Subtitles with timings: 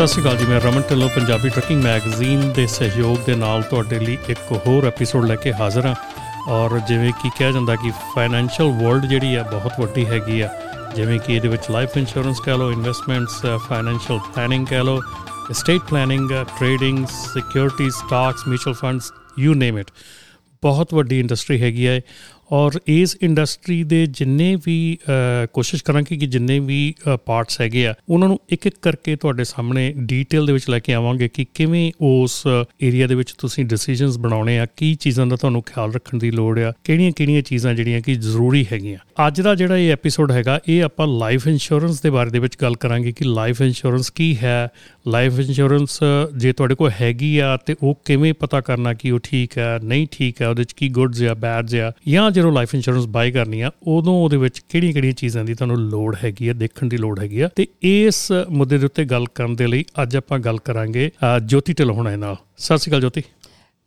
[0.00, 3.98] ਸਤਿ ਸ਼੍ਰੀ ਅਕਾਲ ਜੀ, ਮੈਂ Raman Dhillon, Punjabi trucking magazine ਦੇ ਸਹਿਯੋਗ ਦੇ ਨਾਲ ਤੁਹਾਡੇ
[3.98, 5.94] ਲਈ ਇੱਕ ਹੋਰ ਐਪੀਸੋਡ ਲੈ ਕੇ ਹਾਜ਼ਰ ਹਾਂ।
[6.48, 10.48] ਔਰ ਜਿਵੇਂ ਕਿ ਕਿਹਾ ਜਾਂਦਾ ਕਿ ਫਾਈਨੈਂਸ਼ੀਅਲ ਵਰਲਡ ਜਿਹੜੀ ਆ, ਬਹੁਤ ਵੱਡੀ ਹੈਗੀ ਆ।
[10.96, 15.00] ਜਿਵੇਂ ਕਿ ਇਹਦੇ ਵਿੱਚ ਲਾਈਫ ਇੰਸ਼ੋਰੈਂਸ ਕਹ ਲਓ ਇਨਵੈਸਟਮੈਂਟਸ ਫਾਈਨੈਂਸ਼ੀਅਲ ਪਲੈਨਿੰਗ ਕਹ ਲਓ,
[15.52, 19.86] estate planning trading security stocks mutual funds you name it
[20.62, 22.00] ਬਹੁਤ ਵੱਡੀ ਇੰਡਸਟਰੀ ਹੈਗੀ ਹੈ
[22.52, 24.98] ਔਰ ਇਸ ਇੰਡਸਟਰੀ ਦੇ ਜਿੰਨੇ ਵੀ
[25.52, 26.94] ਕੋਸ਼ਿਸ਼ ਕਰਾਂਗੇ ਕਿ ਜਿੰਨੇ ਵੀ
[27.26, 30.94] ਪਾਰਟਸ ਹੈਗੇ ਆ, ਉਹਨਾਂ ਨੂੰ ਇੱਕ ਇੱਕ ਕਰਕੇ ਤੁਹਾਡੇ ਸਾਹਮਣੇ ਡੀਟੇਲ ਦੇ ਵਿੱਚ ਲੈ ਕੇ
[30.94, 32.42] ਆਵਾਂਗੇ ਕਿ ਕਿਵੇਂ ਉਸ
[32.82, 36.58] ਏਰੀਆ ਦੇ ਵਿੱਚ ਤੁਸੀਂ ਡਿਸੀਜਨਸ ਬਣਾਉਣੇ ਆ, ਕੀ ਚੀਜ਼ਾਂ ਦਾ ਤੁਹਾਨੂੰ ਖਿਆਲ ਰੱਖਣ ਦੀ ਲੋੜ
[36.58, 41.06] ਆ, ਕਿਹੜੀਆਂ-ਕਿਹੜੀਆਂ ਚੀਜ਼ਾਂ ਜਿਹੜੀਆਂ ਕਿ ਜ਼ਰੂਰੀ ਹੈਗੀਆਂ। ਅੱਜ ਦਾ ਜਿਹੜਾ ਇਹ ਐਪੀਸੋਡ ਹੈਗਾ, ਇਹ ਆਪਾਂ
[41.06, 44.68] ਲਾਈਫ ਇੰਸ਼ੋਰੈਂਸ ਦੇ ਬਾਰੇ ਦੇ ਵਿੱਚ ਗੱਲ ਕਰਾਂਗੇ ਕਿ ਲਾਈਫ ਇੰਸ਼ੋਰੈਂਸ ਕੀ ਹੈ।
[45.08, 45.98] ਲਾਈਫ ਇੰਸ਼ੋਰੈਂਸ
[46.36, 50.06] ਜੇ ਤੁਹਾਡੇ ਕੋਲ ਹੈਗੀ ਆ ਤੇ ਉਹ ਕਿਵੇਂ ਪਤਾ ਕਰਨਾ ਕਿ ਉਹ ਠੀਕ ਹੈ, ਨਹੀਂ
[50.10, 53.60] ਠੀਕ ਹੈ, ਉਹਦੇ ਵਿੱਚ ਕੀ ਗੁੱਡਸ ਆ ਬੈਡਸ ਆ, ਜਾਂ ਜਦੋਂ ਲਾਈਫ ਇੰਸ਼ੋਰੈਂਸ ਬਾਈ ਕਰਨੀ
[53.60, 57.40] ਆ ਉਦੋਂ ਉਹਦੇ ਵਿੱਚ ਕਿਹੜੀਆਂ-ਕਿਹੜੀਆਂ ਚੀਜ਼ਾਂ ਦੀ ਤੁਹਾਨੂੰ ਲੋੜ ਹੈਗੀ ਆ ਦੇਖਣ ਦੀ ਲੋੜ ਹੈਗੀ
[57.40, 61.10] ਆ। ਤੇ ਇਸ ਮੁੱਦੇ ਦੇ ਉੱਤੇ ਗੱਲ ਕਰਨ ਦੇ ਲਈ ਅੱਜ ਆਪਾਂ ਗੱਲ ਕਰਾਂਗੇ
[61.44, 63.22] ਜੋਤੀ ਢਿਲੋਹਣਾ ਨਾਲ। ਸਤਿ ਸ਼੍ਰੀ ਅਕਾਲ ਜੋਤੀ।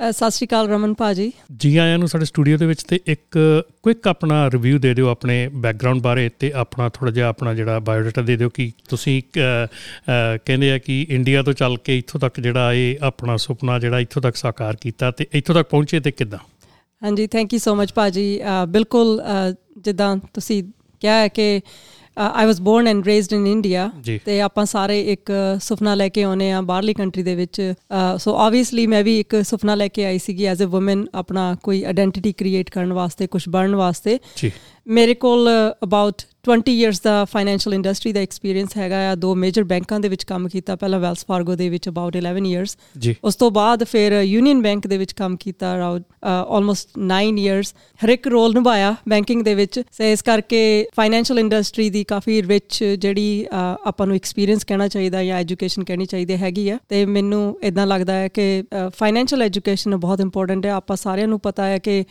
[0.09, 4.07] ਸਤਿ ਸ਼੍ਰੀ ਅਕਾਲ ਰਮਨ ਭਾਜੀ। ਜੀ ਆਇਆਂ ਨੂੰ ਸਾਡੇ ਸਟੂਡੀਓ ਦੇ ਵਿੱਚ ਤੇ ਇੱਕ ਕੁਇਕ
[4.07, 8.37] ਆਪਣਾ ਰਿਵਿਊ ਦੇ ਦਿਓ ਆਪਣੇ ਬੈਕਗ੍ਰਾਉਂਡ ਬਾਰੇ ਤੇ ਆਪਣਾ ਥੋੜਾ ਜਿਹਾ ਆਪਣਾ ਜਿਹੜਾ ਬਾਇਓਡਾਟਾ ਦੇ
[8.37, 9.21] ਦਿਓ ਕਿ ਤੁਸੀਂ
[10.45, 14.21] ਕਹਿੰਦੇ ਆ ਕਿ ਇੰਡੀਆ ਤੋਂ ਚੱਲ ਕੇ ਇੱਥੋਂ ਤੱਕ ਜਿਹੜਾ ਇਹ ਆਪਣਾ ਸੁਪਨਾ ਜਿਹੜਾ ਇੱਥੋਂ
[14.21, 16.39] ਤੱਕ ਸਾਕਾਰ ਕੀਤਾ ਤੇ ਇੱਥੋਂ ਤੱਕ ਪਹੁੰਚੇ ਤੇ ਕਿੱਦਾਂ?
[17.03, 19.21] ਹਾਂਜੀ ਥੈਂਕ ਯੂ ਸੋ ਮਚ ਭਾਜੀ ਬਿਲਕੁਲ
[19.77, 20.63] ਜਿੱਦਾਂ ਤੁਸੀਂ
[21.01, 21.61] ਕਿਹਾ ਹੈ ਕਿ
[22.17, 23.89] I was born and raised in India
[24.25, 25.31] ਤੇ ਆਪਾਂ ਸਾਰੇ ਇੱਕ
[25.63, 27.61] ਸੁਪਨਾ ਲੈ ਕੇ ਆਉਨੇ ਆ ਬਾਹਰਲੀ ਕੰਟਰੀ ਦੇ ਵਿੱਚ।
[28.19, 31.83] ਸੋ ਆਬਵੀਅਸਲੀ ਮੈਂ ਵੀ ਇੱਕ ਸੁਪਨਾ ਲੈ ਕੇ ਆਈ ਸੀਗੀ ਐਜ਼ ਅ ਔਮਨ ਆਪਣਾ ਕੋਈ
[31.83, 34.51] ਆਇਡੈਂਟੀਟੀ ਕ੍ਰੀਏਟ ਕਰਨ ਵਾਸਤੇ ਕੁਝ ਬਣਨ ਵਾਸਤੇ। ਜੀ।
[34.87, 35.49] ਮੇਰੇ ਕੋਲ
[35.83, 40.23] ਅਬਾਊਟ 20 ਇਅਰਸ ਦਾ ਫਾਈਨੈਂਸ਼ੀਅਲ ਇੰਡਸਟਰੀ ਦਾ ਐਕਸਪੀਰੀਅੰਸ ਹੈਗਾ ਆ ਦੋ ਮੇਜਰ ਬੈਂਕਾਂ ਦੇ ਵਿੱਚ
[40.23, 42.77] ਕੰਮ ਕੀਤਾ ਪਹਿਲਾਂ ਵੈਲਸ ਫਾਰਗੋ ਦੇ ਵਿੱਚ ਅਬਾਊਟ 11 ਇਅਰਸ
[43.23, 47.73] ਉਸ ਤੋਂ ਬਾਅਦ ਫਿਰ ਯੂਨੀਅਨ ਬੈਂਕ ਦੇ ਵਿੱਚ ਕੰਮ ਕੀਤਾ ਅਰਾਊਂਡ ਆਲਮੋਸਟ 9 ਇਅਰਸ
[48.05, 52.83] ਹਰ ਇੱਕ ਰੋਲ ਨਿਭਾਇਆ ਬੈਂਕਿੰਗ ਦੇ ਵਿੱਚ। ਸੇ ਇਸ ਕਰਕੇ ਫਾਈਨੈਂਸ਼ੀਅਲ ਇੰਡਸਟਰੀ ਦੀ ਕਾਫੀ ਰਿਚ
[52.83, 53.45] ਜਿਹੜੀ
[53.85, 58.13] ਆਪਾਂ ਨੂੰ ਐਕਸਪੀਰੀਅੰਸ ਕਹਿਣਾ ਚਾਹੀਦਾ ਜਾਂ ਐਜੂਕੇਸ਼ਨ ਕਹਿਣੀ ਚਾਹੀਦੀ ਹੈਗੀ ਆ। ਤੇ ਮੈਨੂੰ ਇਦਾਂ ਲੱਗਦਾ
[58.13, 62.03] ਹੈ ਕਿ ਫਾਈਨੈਂਸ਼ੀਅਲ ਐਜੂਕੇਸ਼ਨ ਬਹੁਤ ਇੰਪੋਰਟੈਂਟ ਹੈ। ਆਪਾਂ ਸਾਰਿਆਂ ਨੂੰ ਪਤਾ ਹੈ ਕਿ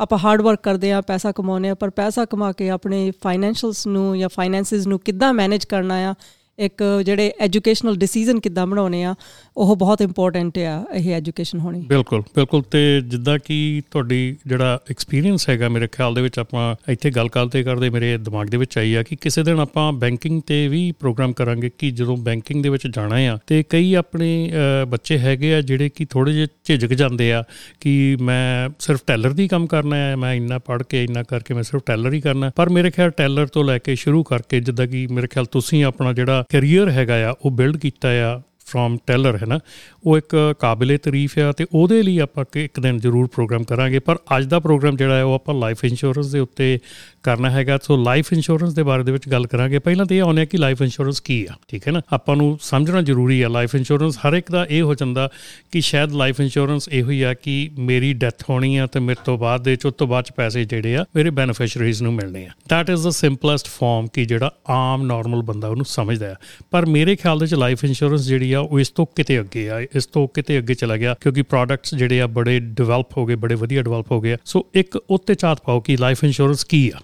[0.00, 4.18] ਆਪਾਂ ਹਾਰਡ ਵਰਕ ਕਰਦੇ ਆ ਪੈਸਾ ਕਮਾਉਂਦੇ ਆ ਪਰ ਪੈਸਾ ਕਮਾ ਕੇ ਆਪਣੇ ਫਾਈਨੈਂਸ਼ੀਅਲਸ ਨੂੰ
[4.18, 6.14] ਜਾਂ ਫਾਈਨੈਂਸਿਸ ਨੂੰ ਕਿੱਦਾਂ ਮੈਨੇਜ ਕਰਨਾ ਆ,
[6.58, 9.14] ਇੱਕ ਜਿਹੜੇ ਐਜੂਕੇਸ਼ਨਲ ਡਿਸੀਜਨ ਕਿੱਦਾਂ ਬਣਾਉਣੇ ਆ
[9.60, 15.48] ਉਹ ਬਹੁਤ ਇੰਪੋਰਟੈਂਟ ਆ ਇਹ ਐਜੂਕੇਸ਼ਨ ਹੋਣੀ। ਬਿਲਕੁਲ ਬਿਲਕੁਲ। ਤੇ ਜਿੱਦਾਂ ਕਿ ਤੁਹਾਡੀ ਜਿਹੜਾ ਐਕਸਪੀਰੀਅੰਸ
[15.48, 18.94] ਹੈਗਾ ਮੇਰੇ ਖਿਆਲ ਦੇ ਵਿੱਚ ਆਪਾਂ ਇੱਥੇ ਗੱਲ ਕਰਦੇ ਕਰਦੇ, ਮੇਰੇ ਦਿਮਾਗ ਦੇ ਵਿੱਚ ਆਈ
[18.94, 22.86] ਆ ਕਿ ਕਿਸੇ ਦਿਨ ਆਪਾਂ ਬੈਂਕਿੰਗ ਤੇ ਵੀ ਪ੍ਰੋਗਰਾਮ ਕਰਾਂਗੇ ਕਿ ਜਦੋਂ ਬੈਂਕਿੰਗ ਦੇ ਵਿੱਚ
[22.86, 24.52] ਜਾਣਾ ਆ ਤੇ ਕਈ ਆਪਣੇ
[24.88, 27.44] ਬੱਚੇ ਹੈਗੇ ਆ ਜਿਹੜੇ ਕਿ ਥੋੜੇ ਜਿਹਾ ਝਿਜਕ ਜਾਂਦੇ ਆ
[27.80, 31.62] ਕਿ ਮੈਂ ਸਿਰਫ ਟੈਲਰ ਦੀ ਕੰਮ ਕਰਨਾ ਹੈ ਮੈਂ ਇੰਨਾ ਪੜ੍ਹ ਕੇ ਇੰਨਾ ਕਰਕੇ ਮੈਂ
[31.62, 35.06] ਸਿਰਫ ਟੈਲਰ ਹੀ ਕਰਨਾ। ਪਰ ਮੇਰੇ ਖਿਆਲ ਟੈਲਰ ਤੋਂ ਲੈ ਕੇ ਸ਼ੁਰੂ ਕਰਕੇ ਜਿੱਦਾਂ ਕਿ
[35.06, 39.46] ਮੇਰੇ ਖਿਆਲ ਤੁਸੀਂ ਆਪਣਾ ਜਿਹੜਾ ਕੈਰੀਅਰ ਹੈਗਾ ਆ ਉਹ ਬਿਲਡ ਕੀਤਾ ਆ ਫਰੋਮ ਟੈਲਰ ਹੈ
[39.46, 39.58] ਨਾ
[40.04, 44.18] ਉਹ ਇੱਕ ਕਾਬਿਲੇ ਤਾਰੀਫ ਆ ਤੇ ਉਹਦੇ ਲਈ ਆਪਾਂ ਇੱਕ ਦਿਨ ਜ਼ਰੂਰ ਪ੍ਰੋਗਰਾਮ ਕਰਾਂਗੇ ਪਰ
[44.36, 46.78] ਅੱਜ ਦਾ ਪ੍ਰੋਗਰਾਮ ਜਿਹੜਾ ਹੈ ਉਹ ਆਪਾਂ ਲਾਈਫ ਇੰਸ਼ੋਰੈਂਸ ਦੇ ਉੱਤੇ
[47.22, 50.46] ਕਰਨਾ ਹੈਗਾ ਸੋ ਲਾਈਫ ਇੰਸ਼ੋਰੈਂਸ ਦੇ ਬਾਰੇ ਦੇ ਵਿੱਚ ਗੱਲ ਕਰਾਂਗੇ ਪਹਿਲਾਂ ਤਾਂ ਇਹ ਆਉਣੇ
[50.46, 54.18] ਕਿ ਲਾਈਫ ਇੰਸ਼ੋਰੈਂਸ ਕੀ ਆ ਠੀਕ ਹੈ ਨਾ ਆਪਾਂ ਨੂੰ ਸਮਝਣਾ ਜ਼ਰੂਰੀ ਆ ਲਾਈਫ ਇੰਸ਼ੋਰੈਂਸ
[54.18, 55.28] ਹਰ ਇੱਕ ਦਾ ਇਹ ਹੋ ਜਾਂਦਾ
[55.72, 59.38] ਕਿ ਸ਼ਾਇਦ ਲਾਈਫ ਇੰਸ਼ੋਰੈਂਸ ਇਹੋ ਹੀ ਆ ਕਿ ਮੇਰੀ ਡੈਥ ਹੋਣੀ ਆ ਤੇ ਮੇਰੇ ਤੋਂ
[59.38, 62.90] ਬਾਅਦ ਦੇ ਚ ਤੋਂ ਬਾਅਦ ਚ ਪੈਸੇ ਜਿਹੜੇ ਆ ਮੇਰੇ ਬੈਨੀਫੀਸ਼ੀਅਰੀਜ਼ ਨੂੰ ਮਿਲਣੇ ਆ that
[62.90, 66.34] is the simplest form ਕਿ ਜਿਹੜਾ ਆਮ ਨਾਰਮਲ ਬੰਦਾ ਉਹਨੂੰ ਸਮਝਦਾ ਆ
[66.70, 69.80] ਪਰ ਮੇਰੇ ਖਿਆਲ ਦੇ ਚ ਲਾਈਫ ਇੰਸ਼ੋਰੈਂਸ ਜਿਹੜੀ ਆ ਉਹ ਇਸ ਤੋਂ ਕਿਤੇ ਅੱਗੇ ਆ
[69.80, 73.54] ਇਸ ਤੋਂ ਕਿਤੇ ਅੱਗੇ ਚਲਾ ਗਿਆ ਕਿਉਂਕਿ ਪ੍ਰੋਡਕਟਸ ਜਿਹੜੇ ਆ ਬੜੇ ਡਿਵੈਲਪ ਹੋ ਗਏ ਬੜੇ
[73.54, 76.98] ਵਧੀਆ ਡਿਵੈਲਪ ਹੋ ਗਏ ਸੋ ਇੱਕ ਉੱਤੇ ਚਾਤ ਪਾਓ ਕਿ ਲਾਈਫ ਇੰਸ਼ੋਰੈਂਸ ਕੀ ਆ?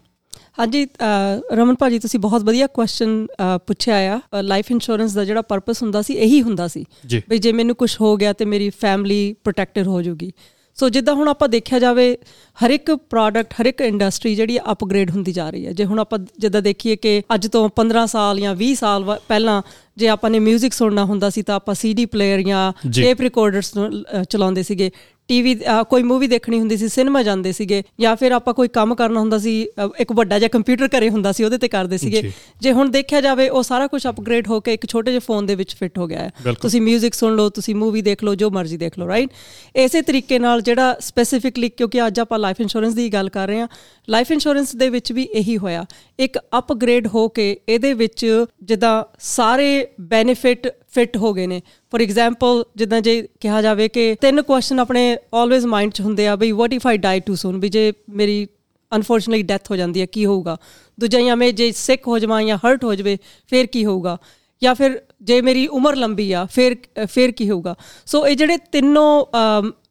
[0.58, 0.86] ਹਾਂਜੀ
[1.56, 3.26] ਰਮਨ ਭਾਜੀ ਤੁਸੀਂ ਬਹੁਤ ਵਧੀਆ ਕੁਐਸਚਨ
[3.66, 6.84] ਪੁੱਛਿਆ ਆ। ਲਾਈਫ ਇੰਸ਼ੋਰੈਂਸ ਦਾ ਜਿਹੜਾ ਪਰਪਸ ਹੁੰਦਾ ਸੀ ਇਹੀ ਹੁੰਦਾ ਸੀ
[7.28, 10.32] ਵੀ ਜੇ ਮੈਨੂੰ ਕੁਝ ਹੋ ਗਿਆ ਤੇ ਮੇਰੀ ਫੈਮਿਲੀ ਪ੍ਰੋਟੈਕਟਡ ਹੋ ਜਾਊਗੀ
[10.78, 12.16] ਸੋ ਜਿੱਦਾਂ ਹੁਣ ਆਪਾਂ ਦੇਖਿਆ ਜਾਵੇ
[12.64, 16.18] ਹਰ ਇੱਕ ਪ੍ਰੋਡਕਟ ਹਰ ਇੱਕ ਇੰਡਸਟਰੀ ਜਿਹੜੀ ਅਪਗ੍ਰੇਡ ਹੁੰਦੀ ਜਾ ਰਹੀ ਹੈ। ਜੇ ਹੁਣ ਆਪਾਂ
[16.38, 19.62] ਜਿੱਦਾਂ ਦੇਖੀਏ ਕਿ ਅੱਜ ਤੋਂ 15 ਸਾਲ ਜਾਂ 20 ਸਾਲ ਪਹਿਲਾਂ
[19.96, 23.72] ਜੇ ਆਪਾਂ ਨੇ 뮤직 ਸੁਣਨਾ ਹੁੰਦਾ ਸੀ ਤਾਂ ਆਪਾਂ ਸੀਡੀ ਪਲੇਅਰ ਜਾਂ ਟੇਪ ਰਿਕਾਰਡਰਸ
[24.30, 24.90] ਚਲਾਉਂਦੇ ਸੀਗੇ।
[25.28, 25.54] ਟੀਵੀ
[25.90, 29.38] ਕੋਈ ਮੂਵੀ ਦੇਖਣੀ ਹੁੰਦੀ ਸੀ ਸਿਨੇਮਾ ਜਾਂਦੇ ਸੀਗੇ ਜਾਂ ਫਿਰ ਆਪਾਂ ਕੋਈ ਕੰਮ ਕਰਨਾ ਹੁੰਦਾ
[29.38, 29.54] ਸੀ
[30.00, 33.48] ਇੱਕ ਵੱਡਾ ਜਿਹਾ ਕੰਪਿਊਟਰ ਘਰੇ ਹੁੰਦਾ ਸੀ ਉਹਦੇ ਤੇ ਕਰਦੇ ਸੀਗੇ। ਜੇ। ਹੁਣ ਦੇਖਿਆ ਜਾਵੇ
[33.48, 36.20] ਉਹ ਸਾਰਾ ਕੁਝ ਅਪਗ੍ਰੇਡ ਹੋ ਕੇ ਇੱਕ ਛੋਟੇ ਜਿਹੇ ਫੋਨ ਦੇ ਵਿੱਚ ਫਿੱਟ ਹੋ ਗਿਆ
[36.20, 39.30] ਹੈ। ਤੁਸੀਂ 뮤직 ਸੁਣ ਲਓ ਤੁਸੀਂ ਮੂਵੀ ਦੇਖ ਲਓ ਜੋ ਮਰਜ਼ੀ ਦੇਖ ਲਓ ਰਾਈਟ
[39.76, 43.68] ਇਸੇ ਤਰੀਕੇ ਨਾਲ ਜਿਹੜਾ ਸਪੈਸੀਫਿਕਲੀ ਕਿਉਂਕਿ ਅੱਜ ਆਪਾਂ ਲਾਈਫ ਇੰਸ਼ੋਰੈਂਸ ਦੀ ਗੱਲ ਕਰ ਰਹੇ ਹਾਂ
[44.08, 45.84] ਲਾਈਫ ਇੰਸ਼ੋਰੈਂਸ ਦੇ ਵਿੱਚ ਵੀ ਇਹੀ ਹੋਇਆ।
[46.18, 52.64] ਇੱਕ ਅਪਗ੍ਰੇਡ ਹੋ ਕੇ ਇਹਦੇ ਵਿੱਚ ਜਿੱਦਾਂ ਸਾਰੇ ਬੈਨੀਫਿਟ ਫਿੱਟ ਹੋ ਗਏ ਨੇ। ਫੋਰ ਐਗਜ਼ਾਮਪਲ
[52.76, 56.72] ਜਿੱਦਾਂ ਜੇ ਕਿਹਾ ਜਾਵੇ ਕਿ ਤਿੰਨ ਕੁਐਸਚਨ ਆਪਣੇ ਆਲਵੇਜ਼ ਮਾਈਂਡ 'ਚ ਹੁੰਦੇ ਆ ਬਈ what
[56.72, 58.46] if I die too soon ਵੀ ਜੇ ਮੇਰੀ
[58.92, 60.56] ਅਨਫੋਰਚੂਨਟਲੀ ਡੈਥ ਹੋ ਜਾਂਦੀ ਹੈ, ਕੀ ਹੋਊਗਾ?
[61.00, 64.18] ਦੂਜਾ ਜਾਂ ਮੈਂ ਜੇ ਸਿਕ ਹੋ ਜਾਵਾਂ ਜਾਂ ਹਰਟ ਹੋ ਜਾਵੇ, ਫਿਰ ਕੀ ਹੋਊਗਾ?
[64.62, 66.76] ਜਾਂ ਫਿਰ ਜੇ ਮੇਰੀ ਉਮਰ ਲੰਬੀ ਆ, ਫਿਰ
[67.06, 67.74] ਫਿਰ ਕੀ ਹੋਊਗਾ?
[68.06, 69.24] ਸੋ ਇਹ ਜਿਹੜੇ ਤਿੰਨੋਂ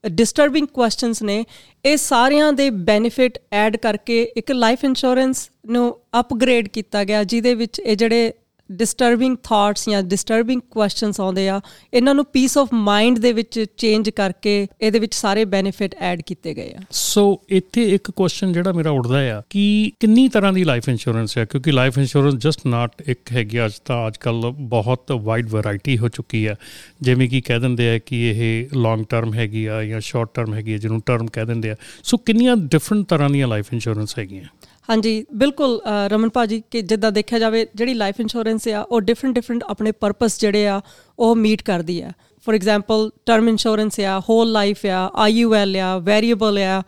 [0.10, 1.44] ਡਿਸਟਰਬਿੰਗ ਕੁਐਸਚਨਸ ਨੇ,
[1.86, 7.80] ਇਹ ਸਾਰਿਆਂ ਦੇ ਬੈਨੀਫਿਟ ਐਡ ਕਰਕੇ ਇੱਕ ਲਾਈਫ ਇੰਸ਼ੋਰੈਂਸ ਨੂੰ ਅਪਗ੍ਰੇਡ ਕੀਤਾ ਗਿਆ, ਜਿਹਦੇ ਵਿੱਚ
[7.80, 8.32] ਇਹ ਜਿਹੜੇ
[8.72, 11.60] ਡਿਸਟਰਬਿੰਗ ਥਾਟਸ ਜਾਂ ਡਿਸਟਰਬਿੰਗ ਕੁਐਸਚਨਸ ਆਉਂਦੇ ਆ,
[11.94, 16.54] ਇਹਨਾਂ ਨੂੰ ਪੀਸ ਆਫ ਮਾਈਂਡ ਦੇ ਵਿੱਚ ਚੇਂਜ ਕਰਕੇ ਇਹਦੇ ਵਿੱਚ ਸਾਰੇ ਬੈਨੀਫਿਟ ਐਡ ਕੀਤੇ
[16.54, 20.90] ਗਏ ਆ। ਸੋ ਇੱਥੇ ਇੱਕ ਕੁਐਸਚਨ ਜਿਹੜਾ ਮੇਰਾ ਉੱਠਦਾ ਆ, ਕਿ ਕਿੰਨੀ ਤਰ੍ਹਾਂ ਦੀ ਲਾਈਫ
[20.90, 25.50] ਇੰਸ਼ੋਰੈਂਸ ਹੈ ਕਿਉਂਕਿ ਲਾਈਫ ਇੰਸ਼ੋਰੈਂਸ ਜਸਟ ਨਾਟ ਇੱਕ ਹੈਗੀ ਅੱਜ ਤਾਂ ਅੱਜ ਕੱਲ ਬਹੁਤ ਵਾਈਡ
[25.50, 26.56] ਵੈਰਾਈਟੀ ਹੋ ਚੁੱਕੀ ਹੈ
[27.02, 30.74] ਜਿਵੇਂ ਕਿ ਕਹਿ ਦਿੰਦੇ ਆ ਕਿ ਇਹ ਲੌਂਗ ਟਰਮ ਹੈਗੀ ਆ ਜਾਂ ਸ਼ਾਰਟ ਟਰਮ ਹੈਗੀ
[30.74, 34.44] ਆ, ਜਿਹਨੂੰ ਟਰਮ ਕਹਿ ਦਿੰਦੇ ਆ। ਸੋ ਕਿੰਨੀਆਂ ਡਿਫਰੈਂਟ ਤਰ੍ਹਾਂ ਦੀਆਂ ਲਾਈਫ ਇੰਸ਼ੋਰੈਂਸ ਹੈਗੀਆਂ?
[34.91, 39.65] ਹਾਂਜੀ ਬਿਲਕੁਲ ਰਮਨ ਭਾਜੀ ਕਿ ਜਿੱਦਾਂ ਦੇਖਿਆ ਜਾਵੇ ਜਿਹੜੀ ਲਾਈਫ ਇੰਸ਼ੋਰੈਂਸ ਆ ਉਹ ਡਿਫਰੈਂਟ ਡਿਫਰੈਂਟ
[39.69, 40.81] ਆਪਣੇ ਪਰਪਸ ਜਿਹੜੇ ਆ
[41.19, 42.11] ਉਹ ਮੀਟ ਕਰਦੀ ਆ
[42.47, 46.83] ਫੋਰ ਐਗਜ਼ਾਮਪਲ ਟਰਮ ਇੰਸ਼ੋਰੈਂਸ ਆ ਹੋਲ ਲਾਈਫ ਆ ਆਈਯੂਐਲ ਆ ਵੇਰੀਏਬਲ ਆ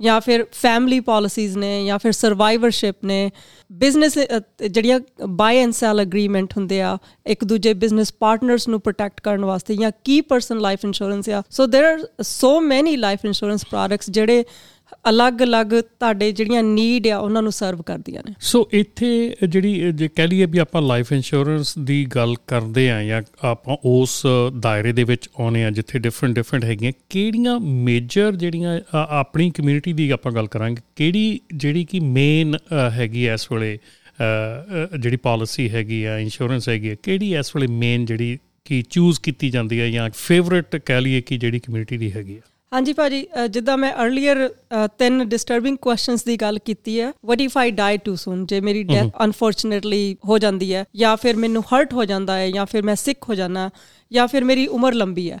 [0.00, 3.30] ਜਾਂ ਫਿਰ ਫੈਮਿਲੀ ਪਾਲਿਸੀਜ਼ ਨੇ ਜਾਂ ਫਿਰ ਸਰਵਾਈਵਰਸ਼ਿਪ ਨੇ
[3.70, 4.18] ਬਿਜ਼ਨਸ
[4.62, 6.96] ਜਿਹੜੀਆਂ ਬਾਈ ਐਂਡ ਸੈਲ ਐਗਰੀਮੈਂਟ ਹੁੰਦੇ ਆ
[7.26, 11.64] ਇੱਕ ਦੂਜੇ ਬਿਜ਼ਨਸ ਪਾਰਟਨਰਸ ਨੂੰ ਪ੍ਰੋਟੈਕਟ ਕਰਨ ਵਾਸਤੇ ਜਾਂ ਕੀ ਪਰਸਨ ਲਾਈਫ ਇੰਸ਼ੋਰੈਂਸ ਆ so
[11.66, 14.44] there are so many life insurance products ਜਿਹੜੇ
[15.09, 20.27] ਅਲੱਗ-ਅਲੱਗ ਤੁਹਾਡੇ ਜਿਹੜੀਆਂ ਨੀਡ ਆ, ਉਹਨਾਂ ਨੂੰ ਸਰਵ ਕਰਦੀਆਂ ਨੇ। ਸੋ ਇੱਥੇ ਜਿਹੜੀ ਜੇ ਕਹਿ
[20.27, 24.21] ਲਈਏ ਵੀ ਆਪਾਂ ਲਾਈਫ ਇੰਸ਼ੋਰੈਂਸ ਦੀ ਗੱਲ ਕਰਦੇ ਆ ਜਾਂ ਆਪਾਂ ਉਸ
[24.59, 30.09] ਦਾਇਰੇ ਦੇ ਵਿੱਚ ਆਉਨੇ ਆ ਜਿੱਥੇ ਡਿਫਰੈਂਟ ਡਿਫਰੈਂਟ ਹੈਗੀਆਂ, ਕਿਹੜੀਆਂ ਮੇਜਰ ਜਿਹੜੀਆਂ ਆਪਣੀ ਕਮਿਊਨਿਟੀ ਦੀ
[30.09, 32.57] ਆਪਾਂ ਗੱਲ ਕਰਾਂਗੇ, ਕਿਹੜੀ ਜਿਹੜੀ ਕਿ ਮੇਨ
[32.93, 33.77] ਹੈਗੀ ਇਸ ਵੇਲੇ
[34.99, 39.79] ਜਿਹੜੀ ਪਾਲਿਸੀ ਹੈਗੀ ਆ ਇੰਸ਼ੋਰੈਂਸ ਹੈਗੀ ਕਿਹੜੀ ਇਸ ਵੇਲੇ ਮੇਨ ਜਿਹੜੀ ਕੀ ਚੂਜ਼ ਕੀਤੀ ਜਾਂਦੀ
[39.79, 43.91] ਹੈ ਜਾਂ ਫੇਵਰਿਟ ਕਹਿ ਲਈਏ ਕਿ ਜਿਹੜੀ ਕਮਿਊਨਿਟੀ ਦੀ ਹੈਗੀ ਆ ਹਾਂਜੀ ਭਾਜੀ ਜਿੱਦਾਂ ਮੈਂ
[44.03, 44.47] ਅਰਲੀਅਰ
[44.97, 48.83] ਤਿੰਨ ਡਿਸਟਰਬਿੰਗ ਕੁਐਸਚਨਸ ਦੀ ਗੱਲ ਕੀਤੀ ਹੈ what if I die too soon ਜੇ ਮੇਰੀ
[48.83, 52.95] ਡੈਥ ਅਨਫੋਰਚੂਨੇਟਲੀ ਹੋ ਜਾਂਦੀ ਹੈ ਜਾਂ ਫਿਰ ਮੈਨੂੰ ਹਰਟ ਹੋ ਜਾਂਦਾ ਹੈ ਜਾਂ ਫਿਰ ਮੈਂ
[52.95, 53.69] ਸਿਕ ਹੋ ਜਾਣਾ
[54.11, 55.39] ਜਾਂ ਫਿਰ ਮੇਰੀ ਉਮਰ ਲੰਬੀ ਹੈ।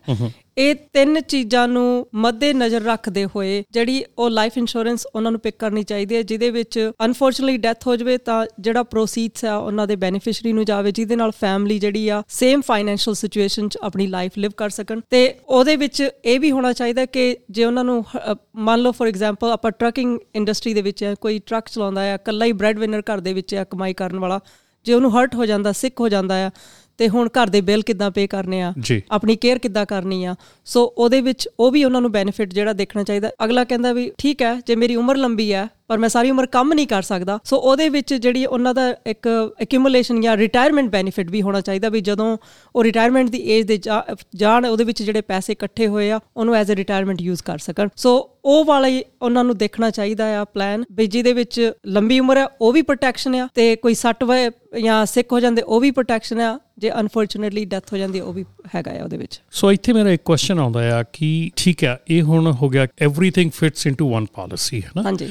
[0.57, 5.55] ਇਹ ਤਿੰਨ ਚੀਜ਼ਾਂ ਨੂੰ ਮੱਦੇ ਨਜ਼ਰ ਰੱਖਦੇ ਹੋਏ ਜਿਹੜੀ ਉਹ ਲਾਈਫ ਇੰਸ਼ੋਰੈਂਸ ਉਹਨਾਂ ਨੂੰ ਪਿਕ
[5.59, 9.95] ਕਰਨੀ ਚਾਹੀਦੀ ਹੈ, ਜਿਹਦੇ ਵਿੱਚ ਅਨਫੋਰਚੂਨਟਲੀ ਡੈਥ ਹੋ ਜਵੇ ਤਾਂ ਜਿਹੜਾ ਪ੍ਰੋਸੀਡਸ ਆ ਉਹਨਾਂ ਦੇ
[9.95, 14.51] ਬੈਨੀਫੀਸ਼ਰੀ ਨੂੰ ਜਾਵੇ, ਜਿਹਦੇ ਨਾਲ ਫੈਮਿਲੀ ਜਿਹੜੀ ਆ ਸੇਮ ਫਾਈਨੈਂਸ਼ੀਅਲ ਸਿਚੁਏਸ਼ਨ 'ਚ ਆਪਣੀ ਲਾਈਫ ਲਿਵ
[14.57, 18.03] ਕਰ ਸਕਣ। ਤੇ ਉਹਦੇ ਵਿੱਚ ਇਹ ਵੀ ਹੋਣਾ ਚਾਹੀਦਾ ਕਿ ਜੇ ਉਹਨਾਂ ਨੂੰ
[18.57, 22.51] ਮੰਨ ਲਓ ਫੋਰ ਐਗਜ਼ਾਮਪਲ ਆਪਾਂ ਟਰੱਕਿੰਗ ਇੰਡਸਟਰੀ ਦੇ ਵਿੱਚ ਕੋਈ ਟਰੱਕ ਚਲਾਉਂਦਾ ਹੈ ਇਕੱਲਾ ਹੀ
[22.53, 24.39] ਬ੍ਰੈਡ ਵਿਨਰ ਘਰ ਦੇ ਵਿੱਚ ਆ ਕਮਾਈ ਕਰਨ ਵਾਲਾ,
[24.85, 26.49] ਜੇ ਉਹਨੂੰ ਹਰਟ ਹੋ ਜਾਂਦਾ ਸਿਕ ਹੋ ਜਾਂਦਾ ਆ
[26.97, 28.73] ਤੇ ਹੁਣ ਘਰ ਦੇ ਬਿੱਲ ਕਿੱਦਾਂ ਪੇ ਕਰਨੇ ਆ?
[29.11, 30.35] ਆਪਣੀ ਕੇਅਰ ਕਿੱਦਾਂ ਕਰਨੀ ਆ?
[30.65, 34.41] ਸੋ ਉਹਦੇ ਵਿੱਚ ਉਹ ਵੀ ਉਹਨਾਂ ਨੂੰ ਬੈਨੀਫਿਟ ਜਿਹੜਾ ਦੇਖਣਾ ਚਾਹੀਦਾ। ਅਗਲਾ ਕਹਿੰਦਾ ਵੀ ਠੀਕ
[34.41, 37.56] ਹੈ ਜੇ ਮੇਰੀ ਉਮਰ ਲੰਬੀ ਹੈ ਪਰ ਮੈਂ ਸਾਰੀ ਉਮਰ ਕੰਮ ਨਹੀਂ ਕਰ ਸਕਦਾ ਸੋ
[37.56, 39.28] ਉਹਦੇ ਵਿੱਚ ਜਿਹੜੀ ਉਹਨਾਂ ਦਾ ਇੱਕ
[39.60, 42.36] ਐਕਿਊਮੂਲੇਸ਼ਨ ਜਾਂ ਰਿਟਾਇਰਮੈਂਟ ਬੈਨੀਫਿਟ ਵੀ ਹੋਣਾ ਚਾਹੀਦਾ ਵੀ ਜਦੋਂ
[42.74, 43.80] ਉਹ ਰਿਟਾਇਰਮੈਂਟ ਦੀ ਏਜ ਦੇ
[44.36, 47.88] ਜਾਣ ਉਹਦੇ ਵਿੱਚ ਜਿਹੜੇ ਪੈਸੇ ਇਕੱਠੇ ਹੋਏ ਆ ਉਹਨੂੰ ਐਜ਼ ਅ ਰਿਟਾਇਰਮੈਂਟ ਯੂਜ਼ ਕਰ ਸਕਣ
[47.96, 52.36] ਸੋ ਉਹ ਵਾਲਾ ਹੀ ਉਹਨਾਂ ਨੂੰ ਦੇਖਣਾ ਚਾਹੀਦਾ ਆ ਪਲਾਨ ਵੀ ਜਿਹਦੇ ਵਿੱਚ ਲੰਬੀ ਉਮਰ
[52.36, 54.50] ਹੈ ਉਹ ਵੀ ਪ੍ਰੋਟੈਕਸ਼ਨ ਆ ਤੇ ਕੋਈ ਸੱਟ ਵੇ
[54.80, 58.44] ਜਾਂ ਸਿੱਕ ਹੋ ਜਾਂਦੇ ਉਹ ਵੀ ਪ੍ਰੋਟੈਕਸ਼ਨ ਆ ਜੇ ਅਨਫੋਰਚੂਨੇਟਲੀ ਡੈਥ ਹੋ ਜਾਂਦੀ ਉਹ ਵੀ
[58.74, 62.22] ਹੈਗਾ ਆ ਉਹਦੇ ਵਿੱਚ ਸੋ ਇੱਥੇ ਮੇਰਾ ਇੱਕ ਕੁਐਸਚਨ ਆਉਂਦਾ ਆ ਕਿ ਠੀਕ ਹੈ ਇਹ
[62.22, 65.28] ਹੁਣ ਹੋ ਗਿਆ everything fits into one policy ਹੈ ਨਾ ਹਾਂਜੀ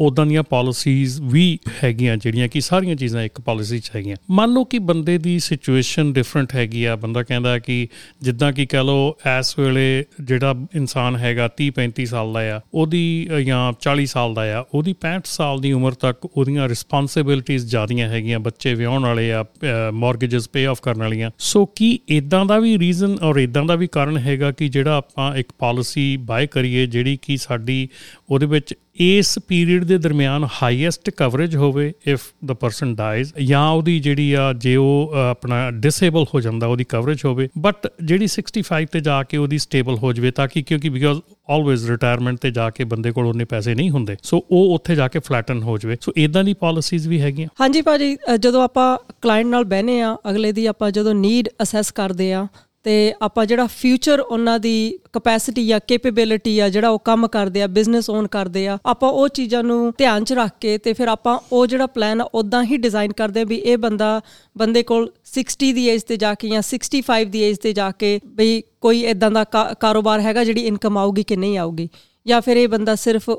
[0.00, 4.64] ਉਦਾਂ ਦੀਆਂ ਪਾਲਿਸੀਜ਼ ਵੀ ਹੈਗੀਆਂ ਜਿਹੜੀਆਂ ਕਿ ਸਾਰੀਆਂ ਚੀਜ਼ਾਂ ਇੱਕ ਪਾਲਿਸੀ 'ਚ ਹੈਗੀਆਂ। ਮੰਨ ਲਓ
[4.64, 7.88] ਕਿ ਬੰਦੇ ਦੀ ਸਿਚੁਏਸ਼ਨ ਡਿਫਰੈਂਟ ਹੈਗੀ ਆ, ਬੰਦਾ ਕਹਿੰਦਾ ਕਿ
[8.22, 13.28] ਜਿੱਦਾਂ ਕਿ ਕਹ ਲਓ ਇਸ ਵੇਲੇ ਜਿਹੜਾ ਇਨਸਾਨ ਹੈਗਾ 30 35 ਸਾਲ ਦਾ ਆ, ਉਹਦੀ
[13.44, 18.38] ਜਾਂ 40 ਸਾਲ ਦਾ ਆ, ਉਹਦੀ 65 ਸਾਲ ਦੀ ਉਮਰ ਤੱਕ ਉਹਦੀਆਂ ਰਿਸਪੌਂਸਿਬਿਲਟੀਆਂ ਜ਼ਿਆਦੀਆਂ ਹੈਗੀਆਂ,
[18.40, 19.44] ਬੱਚੇ ਵਿਆਹਣ ਵਾਲੇ ਆ
[19.92, 23.86] ਮਾਰਗੇजेस ਪੇ ਆਫ ਕਰਨ ਵਾਲੀਆਂ। ਸੋ ਕੀ ਇਦਾਂ ਦਾ ਵੀ ਰੀਜ਼ਨ ਔਰ ਇਦਾਂ ਦਾ ਵੀ
[23.86, 27.88] ਕਾਰਨ ਹੈਗਾ ਕਿ ਜਿਹੜਾ ਆਪਾਂ ਇੱਕ ਪਾਲਿਸੀ ਬਾਏ ਕਰੀਏ, ਜਿਹੜੀ ਕਿ ਸਾਡੀ
[28.30, 33.98] ਉਹਦੇ ਵਿੱਚ ਇਸ ਪੀਰੀਅਡ ਦੇ ਦਰਮਿਆਨ ਹਾਈਐਸਟ ਕਵਰੇਜ ਹੋਵੇ ਇਫ ਦਾ ਪਰਸਨ ਡਾਈਜ਼ ਜਾਂ ਉਹਦੀ
[34.00, 39.00] ਜਿਹੜੀ ਆ, ਜੇ ਉਹ ਆਪਣਾ ਡਿਸੇਬਲ ਹੋ ਜਾਂਦਾ, ਉਹਦੀ ਕਵਰੇਜ ਹੋਵੇ ਬਟ ਜਿਹੜੀ 65 ਤੇ
[39.00, 42.84] ਜਾ ਕੇ ਉਹਦੀ ਸਟੇਬਲ ਹੋ ਜਵੇ, ਤਾਂ ਕਿ ਕਿਉਂਕਿ ਬਿਕੋਜ਼ ਆਲਵੇਜ਼ ਰਿਟਾਇਰਮੈਂਟ ਤੇ ਜਾ ਕੇ
[42.84, 46.12] ਬੰਦੇ ਕੋਲ ਉਹਨੇ ਪੈਸੇ ਨਹੀਂ ਹੁੰਦੇ ਸੋ ਉਹ ਉੱਥੇ ਜਾ ਕੇ ਫਲੈਟਨ ਹੋ ਜਵੇ। ਸੋ
[46.16, 48.88] ਇਦਾਂ ਦੀ ਪਾਲਿਸੀਜ਼ ਵੀ ਹੈਗੀਆਂ। ਹਾਂਜੀ ਭਾਜੀ ਜਦੋਂ ਆਪਾਂ
[49.22, 52.46] ਕਲਾਇੰਟ ਨਾਲ ਬਹਿਨੇ ਆ, ਅਗਲੇ ਦੀ ਆਪਾਂ ਜਦੋਂ ਨੀਡ ਅਸੈਸ ਕਰਦੇ ਆ
[52.88, 57.66] ਤੇ ਆਪਾਂ ਜਿਹੜਾ ਫਿਊਚਰ ਉਹਨਾਂ ਦੀ ਕਪੈਸਿਟੀ ਜਾਂ ਕੈਪੇਬਿਲਿਟੀ ਆ ਜਿਹੜਾ ਉਹ ਕੰਮ ਕਰਦੇ ਆ
[57.68, 61.38] ਬਿਜ਼ਨਸ ਓਨ ਕਰਦੇ ਆ, ਆਪਾਂ ਉਹ ਚੀਜ਼ਾਂ ਨੂੰ ਧਿਆਨ 'ਚ ਰੱਖ ਕੇ ਤੇ ਫਿਰ ਆਪਾਂ
[61.52, 64.20] ਉਹ ਜਿਹੜਾ ਪਲਾਨ ਉਦਾਂ ਹੀ ਡਿਜ਼ਾਈਨ ਕਰਦੇ ਆ ਵੀ ਇਹ ਬੰਦਾ,
[64.56, 68.18] ਬੰਦੇ ਕੋਲ 60 ਦੀ ਏਜ ਤੇ ਜਾ ਕੇ ਜਾਂ 65 ਦੀ ਏਜ ਤੇ ਜਾ ਕੇ
[68.34, 69.44] ਬਈ ਕੋਈ ਇਦਾਂ ਦਾ
[69.80, 71.88] ਕਾਰੋਬਾਰ ਹੈਗਾ ਜਿਹੜੀ ਇਨਕਮ ਆਊਗੀ ਕਿ ਨਹੀਂ ਆਊਗੀ।
[72.26, 73.30] ਜਾਂ ਫਿਰ ਇਹ ਬੰਦਾ ਸਿਰਫ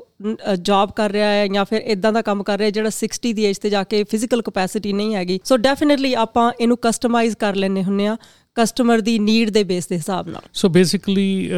[0.60, 3.58] ਜੌਬ ਕਰ ਰਿਹਾ ਹੈ ਜਾਂ ਫਿਰ ਇਦਾਂ ਦਾ ਕੰਮ ਕਰ ਰਿਹਾ ਜਿਹੜਾ 60 ਦੀ ਏਜ
[3.58, 8.06] ਤੇ ਜਾ ਕੇ ਫਿਜ਼ੀਕਲ ਕਪੈਸਿਟੀ ਨਹੀਂ ਹੈਗੀ। ਸੋ ਡੈਫੀਨਿਟਲੀ ਆਪਾਂ ਇਹਨੂੰ ਕਸਟਮਾਈਜ਼ ਕਰ ਲੈਨੇ ਹੁੰਨੇ
[8.06, 8.16] ਆ।
[8.56, 11.50] ਕਸਟਮਰ ਦੀ ਨੀਡ ਦੇ ਬੇਸ ਦੇ ਹਿਸਾਬ ਨਾਲ। ਸੋ ਬੇਸਿਕਲੀ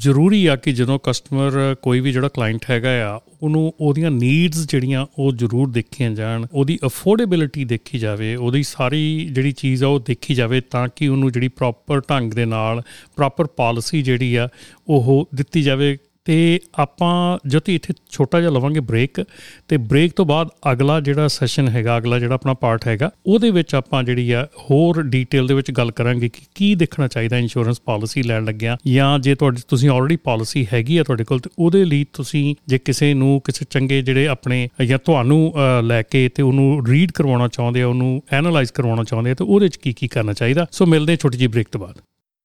[0.00, 5.04] ਜ਼ਰੂਰੀ ਆ ਕਿ ਜਦੋਂ ਕਸਟਮਰ ਕੋਈ ਵੀ ਜਿਹੜਾ ਕਲਾਇੰਟ ਹੈਗਾ ਆ, ਉਹਨੂੰ ਉਹਦੀਆਂ ਨੀਡਸ ਜਿਹੜੀਆਂ
[5.18, 10.34] ਉਹ ਜ਼ਰੂਰ ਦੇਖੀਆਂ ਜਾਣ, ਉਹਦੀ ਅਫੋਰਡੇਬਿਲਿਟੀ ਦੇਖੀ ਜਾਵੇ, ਉਹਦੀ ਸਾਰੀ ਜਿਹੜੀ ਚੀਜ਼ ਆ ਉਹ ਦੇਖੀ
[10.34, 12.82] ਜਾਵੇ ਤਾਂ ਕਿ ਉਹਨੂੰ ਜਿਹੜੀ ਪ੍ਰੋਪਰ ਢੰਗ ਦੇ ਨਾਲ
[13.16, 14.48] ਪ੍ਰੋਪਰ ਪਾਲਿਸੀ ਜਿਹੜੀ ਆ,
[14.88, 15.96] ਉਹ ਦਿੱਤੀ ਜਾਵੇ
[16.28, 19.20] ਤੇ ਆਪਾਂ ਜੋਤੀ ਇੱਥੇ ਛੋਟਾ ਜਿਹਾ ਲਵਾਂਗੇ ਬ੍ਰੇਕ
[19.68, 23.74] ਤੇ ਬ੍ਰੇਕ ਤੋਂ ਬਾਅਦ ਅਗਲਾ ਜਿਹੜਾ ਸੈਸ਼ਨ ਹੈਗਾ, ਅਗਲਾ ਜਿਹੜਾ ਆਪਣਾ ਪਾਰਟ ਹੈਗਾ, ਉਹਦੇ ਵਿੱਚ
[23.74, 28.22] ਆਪਾਂ ਜਿਹੜੀ ਆ ਹੋਰ ਡੀਟੇਲ ਦੇ ਵਿੱਚ ਗੱਲ ਕਰਾਂਗੇ ਕਿ ਕੀ ਦੇਖਣਾ ਚਾਹੀਦਾ ਇੰਸ਼ੋਰੈਂਸ ਪਾਲਿਸੀ
[28.22, 32.04] ਲੈਣ ਲੱਗਿਆ ਜਾਂ ਜੇ ਤੁਹਾਡੀ, ਤੁਸੀਂ ਆਲਰੇਡੀ ਪਾਲਿਸੀ ਹੈਗੀ ਆ ਤੁਹਾਡੇ ਕੋਲ ਤੇ ਉਹਦੇ ਲਈ
[32.12, 35.52] ਤੁਸੀਂ ਜੇ ਕਿਸੇ ਨੂੰ ਕਿਸੇ ਚੰਗੇ ਜਿਹੜੇ ਆਪਣੇ ਜਾਂ ਤੁਹਾਨੂੰ
[35.84, 39.66] ਲੈ ਕੇ ਤੇ ਉਹਨੂੰ ਰੀਡ ਕਰਵਾਉਣਾ ਚਾਹੁੰਦੇ ਆ, ਉਹਨੂੰ ਐਨਾਲਾਈਜ਼ ਕਰਵਾਉਣਾ ਚਾਹੁੰਦੇ ਆ, ਤੇ ਉਹਦੇ
[39.66, 42.00] ਵਿੱਚ ਕੀ ਕੀ ਕਰਨਾ ਚਾਹੀਦਾ। ਸੋ ਮਿਲਦੇ ਛੋਟੀ ਜਿਹੀ ਬ੍ਰੇਕ ਤੋਂ ਬਾਅਦ।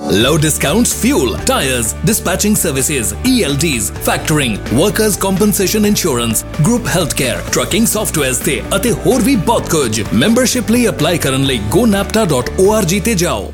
[0.00, 8.38] Low discounts, fuel, tires, dispatching services, ELDs, factoring, workers' compensation insurance, group healthcare, trucking softwares
[8.38, 13.52] ਤੇ ਅਤੇ ਹੋਰ ਵੀ ਬਹੁਤ ਕੁਝ ਮੈਂਬਰਸ਼ਿਪ ਲਈ ਅਪਲਾਈ ਕਰਨ ਲਈ gonapta.org ਤੇ ਜਾਓ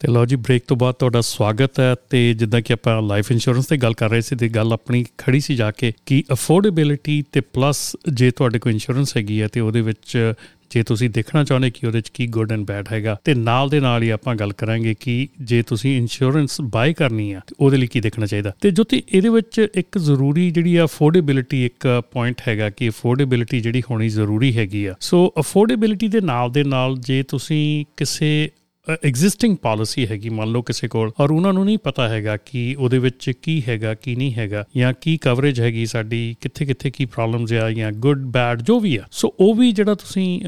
[0.00, 3.66] ਤੇ ਲਓ ਜੀ ਬ੍ਰੇਕ ਤੋਂ ਬਾਅਦ ਤੁਹਾਡਾ ਸਵਾਗਤ ਹੈ ਤੇ ਜਿੱਦਾਂ ਕਿ ਆਪਾਂ ਲਾਈਫ ਇੰਸ਼ੋਰੈਂਸ
[3.66, 7.40] ਤੇ ਗੱਲ ਕਰ ਰਹੇ ਸੀ ਤੇ ਗੱਲ ਆਪਣੀ ਖੜੀ ਸੀ ਜਾ ਕੇ ਕਿ ਅਫੋਰਡੇਬਿਲਿਟੀ ਤੇ
[7.40, 10.34] ਪਲੱਸ ਜੇ ਤੁਹਾਡੇ ਕੋਲ ਇੰਸ਼ੋਰੈਂਸ ਹੈਗੀ ਹੈ ਤੇ ਉਹਦੇ ਵਿੱਚ
[10.74, 13.80] ਜੇ ਤੁਸੀਂ ਦੇਖਣਾ ਚਾਹੁੰਦੇ ਕਿ ਉਹਦੇ ਵਿੱਚ ਕੀ ਗੁੱਡ ਐਂਡ ਬੈਡ ਹੈਗਾ, ਤੇ ਨਾਲ ਦੇ
[13.80, 17.86] ਨਾਲ ਹੀ ਆਪਾਂ ਗੱਲ ਕਰਾਂਗੇ ਕਿ ਜੇ ਤੁਸੀਂ ਇੰਸ਼ੋਰੈਂਸ ਬਾਈ ਕਰਨੀ ਆ, ਤੇ ਉਹਦੇ ਲਈ
[17.86, 18.52] ਕੀ ਦੇਖਣਾ ਚਾਹੀਦਾ?
[18.60, 23.82] ਤੇ ਜੋਤੀ, ਇਹਦੇ ਵਿੱਚ ਇੱਕ ਜ਼ਰੂਰੀ ਜਿਹੜੀ ਆ ਅਫੋਰਡੇਬਿਲਿਟੀ ਇੱਕ ਪੁਆਇੰਟ ਹੈਗਾ ਕਿ ਅਫੋਰਡੇਬਿਲਿਟੀ ਜਿਹੜੀ
[23.90, 28.50] ਹੋਣੀ ਜ਼ਰੂਰੀ ਹੈਗੀ ਆ। ਸੋ ਅਫੋਰਡੇਬਿਲਿਟੀ ਦੇ ਨਾਲ ਦੇ ਨਾਲ ਜੇ ਤੁਸੀਂ ਕਿਸੇ
[28.88, 32.98] ਐਗਜ਼ਿਸਟਿੰਗ ਪਾਲਿਸੀ ਹੈਗੀ, ਮੰਨ ਲਓ ਕਿਸੇ ਕੋਲ, ਔਰ ਉਹਨਾਂ ਨੂੰ ਨਹੀਂ ਪਤਾ ਹੈਗਾ ਕਿ ਉਹਦੇ
[32.98, 37.52] ਵਿੱਚ ਕੀ ਹੈਗਾ, ਕੀ ਨਹੀਂ ਹੈਗਾ, ਜਾਂ ਕੀ ਕਵਰੇਜ ਹੈਗੀ ਸਾਡੀ ਕਿੱਥੇ ਕਿੱਥੇ ਕੀ ਪ੍ਰੋਬਲਮਸ
[37.52, 40.40] ਆ, ਜਾਂ ਗੁੱਡ ਬੈਡ ਜੋ ਵੀ ਆ। ਸੋ ਉਹ ਵੀ ਜਿਹੜਾ ਤੁਸੀਂ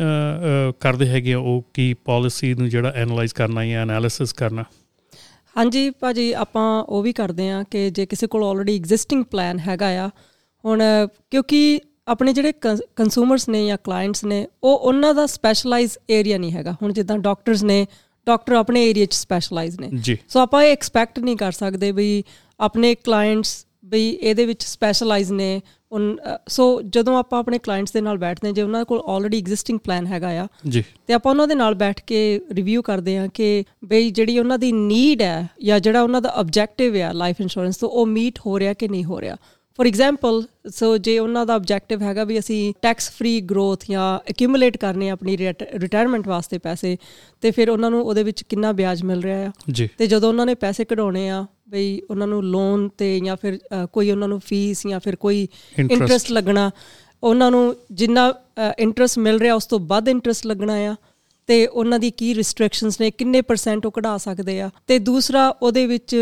[0.80, 4.64] ਕਰਦੇ ਹੈਗੇ ਉਹ ਕੀ ਪਾਲਿਸੀ ਨੂੰ ਜਿਹੜਾ ਐਨਲਾਈਜ਼ ਕਰਨਾ ਜਾਂ ਐਨਾਲਿਸਿਸ ਕਰਨਾ?
[5.56, 9.88] ਹਾਂਜੀ ਭਾਜੀ, ਆਪਾਂ ਉਹ ਵੀ ਕਰਦੇ ਆ ਕਿ ਜੇ ਕਿਸੇ ਕੋਲ ਆਲਰੇਡੀ ਐਗਜ਼ਿਸਟਿੰਗ ਪਲਾਨ ਹੈਗਾ
[10.04, 10.08] ਆ,
[10.64, 10.82] ਹੁਣ
[11.30, 12.52] ਕਿਉਂਕਿ ਆਪਣੇ ਜਿਹੜੇ
[12.96, 17.62] ਕੰਜ਼ਿਊਮਰਸ ਨੇ ਜਾਂ ਕਲਾਇੰਟਸ ਨੇ, ਉਹ ਉਹਨਾਂ ਦਾ ਸਪੈਸ਼ਲਾਈਜ਼ ਏਰੀਆ ਨਹੀਂ ਹੈਗਾ। ਹੁਣ ਜਿੱਦਾਂ ਡਾਕਟਰਸ
[17.64, 17.86] ਨੇ
[18.26, 22.22] ਡਾਕਟਰ ਆਪਣੇ ਏਰੀਆ 'ਚ ਸਪੈਸ਼ਲਾਈਜ਼ ਨੇ। ਸੋ ਆਪਾਂ ਇਹ ਐਕਸਪੈਕਟ ਨਹੀਂ ਕਰ ਸਕਦੇ ਵੀ
[22.60, 25.60] ਆਪਣੇ ਕਲਾਇੰਟਸ ਵੀ ਇਹਦੇ ਵਿੱਚ ਸਪੈਸ਼ਲਾਈਜ਼ ਨੇ।
[26.48, 30.28] ਸੋ ਜਦੋਂ ਆਪਾਂ ਆਪਣੇ ਕਲਾਇੰਟਸ ਦੇ ਨਾਲ ਬੈਠਦੇ ਜੇ ਉਹਨਾਂ ਕੋਲ ਆਲਰੇਡੀ ਐਗਜ਼ਿਸਟਿੰਗ ਪਲਾਨ ਹੈਗਾ
[30.40, 32.18] ਆ ਜੀ। ਤੇ ਆਪਾਂ ਉਹਨਾਂ ਦੇ ਨਾਲ ਬੈਠ ਕੇ
[32.52, 36.96] ਰਿਵਿਊ ਕਰਦੇ ਆ ਕਿ ਬਈ ਜਿਹੜੀ ਉਹਨਾਂ ਦੀ ਨੀਡ ਹੈ ਜਾਂ ਜਿਹੜਾ ਉਹਨਾਂ ਦਾ ਆਬਜੈਕਟਿਵ
[36.96, 39.36] ਹੈ ਲਾਈਫ ਇੰਸ਼ੋਰੈਂਸ ਤੋਂ ਉਹ ਮੀਟ ਹੋ ਰਿਹਾ ਕਿ ਨਹੀਂ ਹੋ ਰਿਹਾ।
[39.78, 44.76] ਫੋਰ ਐਗਜ਼ਾਮਪਲ ਸੋ ਜੇ ਉਹਨਾਂ ਦਾ ਆਬਜੈਕਟਿਵ ਹੈਗਾ ਵੀ ਅਸੀਂ ਟੈਕਸ ਫ੍ਰੀ ਗਰੋਥ ਜਾਂ ਅਕਿਊਮੂਲੇਟ
[44.76, 46.96] ਕਰਨੇ ਆਪਣੀ ਰਿਟਾਇਰਮੈਂਟ ਵਾਸਤੇ ਪੈਸੇ
[47.40, 49.52] ਤੇ ਫਿਰ ਉਹਨਾਂ ਨੂੰ ਉਹਦੇ ਵਿੱਚ ਕਿੰਨਾ ਵਿਆਜ ਮਿਲ ਰਿਹਾ ਆ?
[49.98, 53.58] ਤੇ ਜਦੋਂ ਉਹਨਾਂ ਨੇ ਪੈਸੇ ਕਢਾਉਣੇ ਆ ਬਈ ਉਹਨਾਂ ਨੂੰ ਲੋਨ ਤੇ ਜਾਂ ਫਿਰ
[53.92, 55.46] ਕੋਈ ਉਹਨਾਂ ਨੂੰ ਫੀਸ ਜਾਂ ਫਿਰ ਕੋਈ
[55.78, 56.70] ਇੰਟਰਸਟ ਲੱਗਣਾ
[57.22, 58.32] ਉਹਨਾਂ ਨੂੰ ਜਿੰਨਾ
[58.78, 60.94] ਇੰਟਰਸਟ ਮਿਲ ਰਿਹਾ ਉਸ ਤੋਂ ਵੱਧ ਇੰਟਰਸਟ ਲੱਗਣਾ ਆ
[61.48, 64.70] ਤੇ ਉਹਨਾਂ ਦੀ ਕੀ ਰੈਸਟ੍ਰਿਕਸ਼ਨਸ ਨੇ ਕਿੰਨੇ ਪਰਸੈਂਟ ਉਹ ਕਢਾ ਸਕਦੇ ਆ?
[64.86, 66.16] ਤੇ ਦੂਸਰਾ ਉਹਦੇ ਵਿੱਚ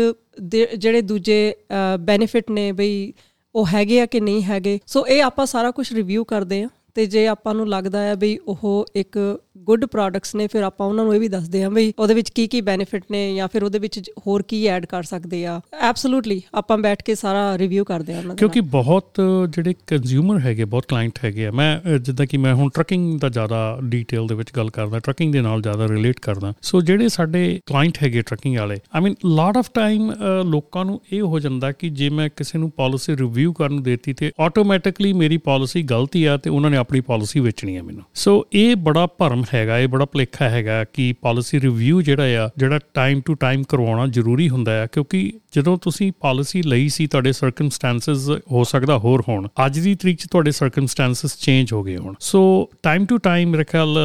[0.77, 1.55] ਜਿਹੜੇ ਦੂਜੇ
[1.99, 3.13] ਬੈਨੀਫਿਟ ਨੇ ਬਈ
[3.55, 7.05] ਉਹ ਹੈਗੇ ਆ ਕਿ ਨਹੀਂ ਹੈਗੇ। ਸੋ ਇਹ ਆਪਾਂ ਸਾਰਾ ਕੁਝ ਰਿਵਿਊ ਕਰਦੇ ਆ ਤੇ
[7.05, 11.15] ਜੇ ਆਪਾਂ ਨੂੰ ਲੱਗਦਾ ਹੈ ਵੀ ਉਹ ਇੱਕ ਗੁੱਡ ਪ੍ਰੋਡਕਟਸ ਨੇ ਫਿਰ ਆਪਾਂ ਉਹਨਾਂ ਨੂੰ
[11.15, 14.11] ਇਹ ਵੀ ਦੱਸਦੇ ਹਾਂ ਵੀ ਉਹਦੇ ਵਿੱਚ ਕੀ ਕੀ ਬੈਨੀਫਿਟ ਨੇ ਜਾਂ ਫਿਰ ਉਹਦੇ ਵਿੱਚ
[14.27, 18.35] ਹੋਰ ਕੀ ਐਡ ਕਰ ਸਕਦੇ ਆ। ਐਬਸੋਲੂਟਲੀ ਆਪਾਂ ਬੈਠ ਕੇ ਸਾਰਾ ਰਿਵਿਊ ਕਰਦੇ ਆ ਉਹਨਾਂ
[18.35, 23.19] ਕਿਉਂਕਿ ਬਹੁਤ ਜਿਹੜੇ ਕੰਜ਼ਿਊਮਰ ਹੈਗੇ ਬਹੁਤ ਕਲਾਇੰਟ ਹੈਗੇ ਆ। ਮੈਂ ਜਿੱਦਾਂ ਕਿ ਮੈਂ ਹੁਣ ਟਰੱਕਿੰਗ
[23.19, 27.09] ਦਾ ਜ਼ਿਆਦਾ ਡੀਟੇਲ ਦੇ ਵਿੱਚ ਗੱਲ ਕਰਦਾ ਟਰੱਕਿੰਗ ਦੇ ਨਾਲ ਜ਼ਿਆਦਾ ਰਿਲੇਟ ਕਰਦਾ। ਸੋ ਜਿਹੜੇ
[27.09, 30.11] ਸਾਡੇ ਕਲਾਇੰਟ ਹੈਗੇ ਟਰੱਕਿੰਗ ਵਾਲੇ ਆਈ ਮੀਨ ਲੋਟ ਆਫ ਟਾਈਮ
[30.43, 34.13] ਲੋਕਾਂ ਨੂੰ ਇਹ ਹੋ ਜਾਂਦਾ ਕਿ ਜੇ ਮੈਂ ਕਿਸੇ ਨੂੰ ਪਾਲਿਸੀ ਰਿਵਿਊ ਕਰਨ ਨੂੰ ਦੇਤੀ
[34.13, 38.45] ਤੇ ਆਟੋਮੈਟਿਕਲੀ ਮੇਰੀ ਪਾਲਿਸੀ ਗਲਤੀ ਆ ਤੇ ਉਹਨਾਂ ਨੇ ਆਪਣੀ ਪਾਲਿਸੀ ਵੇਚਣੀ ਹੈ ਮੈਨੂੰ। ਸੋ
[38.53, 43.21] ਇਹ ਬੜਾ ਭਰਮ ਹੈਗਾ, ਇਹ ਬੜਾ ਭਲੇਖਾ ਹੈਗਾ ਕਿ ਪਾਲਿਸੀ ਰਿਵਿਊ ਜਿਹੜਾ ਆ, ਜਿਹੜਾ ਟਾਈਮ
[43.21, 48.63] ਟੂ ਟਾਈਮ ਕਰਵਾਉਣਾ ਜ਼ਰੂਰੀ ਹੁੰਦਾ ਹੈ ਕਿਉਂਕਿ ਜਦੋਂ ਤੁਸੀਂ ਪਾਲਿਸੀ ਲਈ ਸੀ, ਤੁਹਾਡੇ ਸਰਕਮਸਟੈਂਸਸ ਹੋ
[48.63, 52.41] ਸਕਦਾ ਹੋਰ ਹੋਣ। ਅੱਜ ਦੀ ਤਰੀਕ 'ਚ ਤੁਹਾਡੇ ਸਰਕਮਸਟੈਂਸਸ ਚੇਂਜ ਹੋ ਗਏ ਹੋਣ। ਸੋ
[52.83, 53.97] ਟਾਈਮ ਟੂ ਟਾਈਮ ਮੇਰੇ ਖਿਆਲ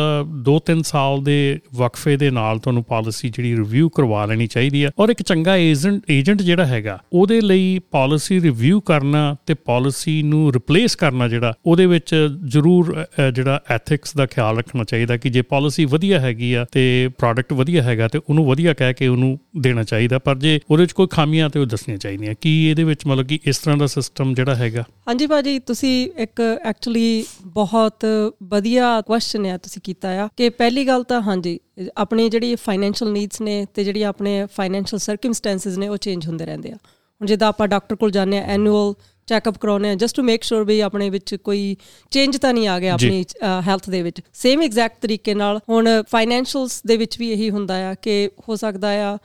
[0.44, 1.38] 2-3 ਸਾਲ ਦੇ
[1.74, 6.10] ਵਕਫੇ ਦੇ ਨਾਲ ਤੁਹਾਨੂੰ ਪਾਲਿਸੀ ਜਿਹੜੀ ਰਿਵਿਊ ਕਰਵਾ ਲੈਣੀ ਚਾਹੀਦੀ ਹੈ। ਔਰ ਇੱਕ ਚੰਗਾ ਏਜੰਟ
[6.10, 11.86] ਏਜੰਟ ਜਿਹੜਾ ਹੈਗਾ, ਉਹਦੇ ਲਈ ਪਾਲਿਸੀ ਰਿਵਿਊ ਕਰਨਾ ਤੇ ਪਾਲਿਸੀ ਨੂੰ ਰਿਪਲੇਸ ਕਰਨਾ ਜਿਹੜਾ, ਉਹਦੇ
[11.86, 12.14] ਵਿੱਚ
[12.46, 12.94] ਜ਼ਰੂਰ
[13.34, 17.82] ਜਿਹੜਾ ਐਥਿਕਸ ਦਾ ਖਿਆਲ ਰੱਖਣਾ ਚਾਹੀਦਾ ਕਿ ਜੇ ਪਾਲਿਸੀ ਵਧੀਆ ਹੈਗੀ ਆ ਤੇ ਪ੍ਰੋਡਕਟ ਵਧੀਆ
[17.82, 21.39] ਹੈਗਾ ਤੇ ਉਹਨੂੰ ਵਧੀਆ ਕਹਿ ਕੇ ਉਹਨੂੰ ਦੇਣਾ ਚਾਹੀਦਾ। ਪਰ ਜੇ ਉਹਦੇ ਵਿੱਚ ਕੋਈ ਖਾਮੀ
[21.40, 24.54] ਚਾਹੀਦੀਆਂ ਤੇ ਉਹ ਦੱਸਣੀਆਂ ਚਾਹੀਦੀਆਂ। ਕੀ ਇਹਦੇ ਵਿੱਚ ਮਤਲਬ ਕਿ ਇਸ ਤਰ੍ਹਾਂ ਦਾ ਸਿਸਟਮ ਜਿਹੜਾ
[24.54, 24.84] ਹੈਗਾ?
[25.08, 28.06] ਹਾਂਜੀ ਭਾਜੀ ਤੁਸੀਂ ਇੱਕ ਐਕਚੁਅਲੀ ਬਹੁਤ
[28.50, 31.58] ਵਧੀਆ ਕੁਐਸਚਨ ਹੈ ਤੁਸੀਂ ਕੀਤਾ ਆ ਕਿ ਪਹਿਲੀ ਗੱਲ ਤਾਂ ਹਾਂਜੀ
[31.96, 36.70] ਆਪਣੀ ਜਿਹੜੀ ਫਾਈਨੈਂਸ਼ੀਅਲ ਨੀਡਸ ਨੇ ਤੇ ਜਿਹੜੀ ਆਪਣੇ ਫਾਈਨੈਂਸ਼ੀਅਲ ਸਰਕਮਸਟੈਂਸਸ ਨੇ ਉਹ ਚੇਂਜ ਹੁੰਦੇ ਰਹਿੰਦੇ
[36.72, 38.94] ਆ। ਹੁਣ ਜਿੱਦਾਂ ਆਪਾਂ ਡਾਕਟਰ ਕੋਲ ਜਾਂਦੇ ਆ ਐਨੂਅਲ
[39.28, 41.76] ਚੈੱਕਅਪ ਕਰਾਉਨੇ ਆ ਜਸਟ ਟੂ ਮੇਕ ਸ਼ੋਰ ਵੀ ਆਪਣੇ ਵਿੱਚ ਕੋਈ
[42.10, 43.24] ਚੇਂਜ ਤਾਂ ਨਹੀਂ ਆ ਗਿਆ ਆਪਣੀ
[43.66, 47.94] ਹੈਲਥ ਦੇ ਵਿੱਚ। ਸੇਮ ਐਗਜ਼ੈਕਟ ਤਰੀਕੇ ਨਾਲ ਹੁਣ ਫਾਈਨੈਂਸ਼ੀਅਲਸ ਦੇ ਵਿੱਚ ਵੀ ਇਹੀ ਹੁੰਦਾ ਆ
[48.02, 49.16] ਕਿ ਹੋ ਸਕਦਾ ਆ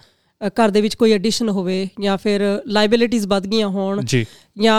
[0.47, 4.25] ਘਰ ਦੇ ਵਿੱਚ ਕੋਈ ਐਡੀਸ਼ਨ ਹੋਵੇ ਜਾਂ ਫਿਰ ਲਾਇਬਿਲਿਟੀਆਂ ਵੱਧ ਗਈਆਂ ਹੋਣ ਜੀ।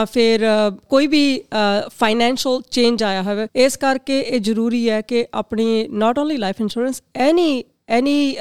[0.05, 0.41] ਫਿਰ
[0.89, 1.43] ਕੋਈ ਵੀ
[1.89, 7.03] ਫਾਈਨੈਂਸ਼ੀਅਲ ਚੇਂਜ ਆਇਆ ਹੋਵੇ ਇਸ ਕਰਕੇ ਇਹ ਜ਼ਰੂਰੀ ਹੈ ਕਿ ਆਪਣੀ not only life insurance
[7.17, 8.37] any any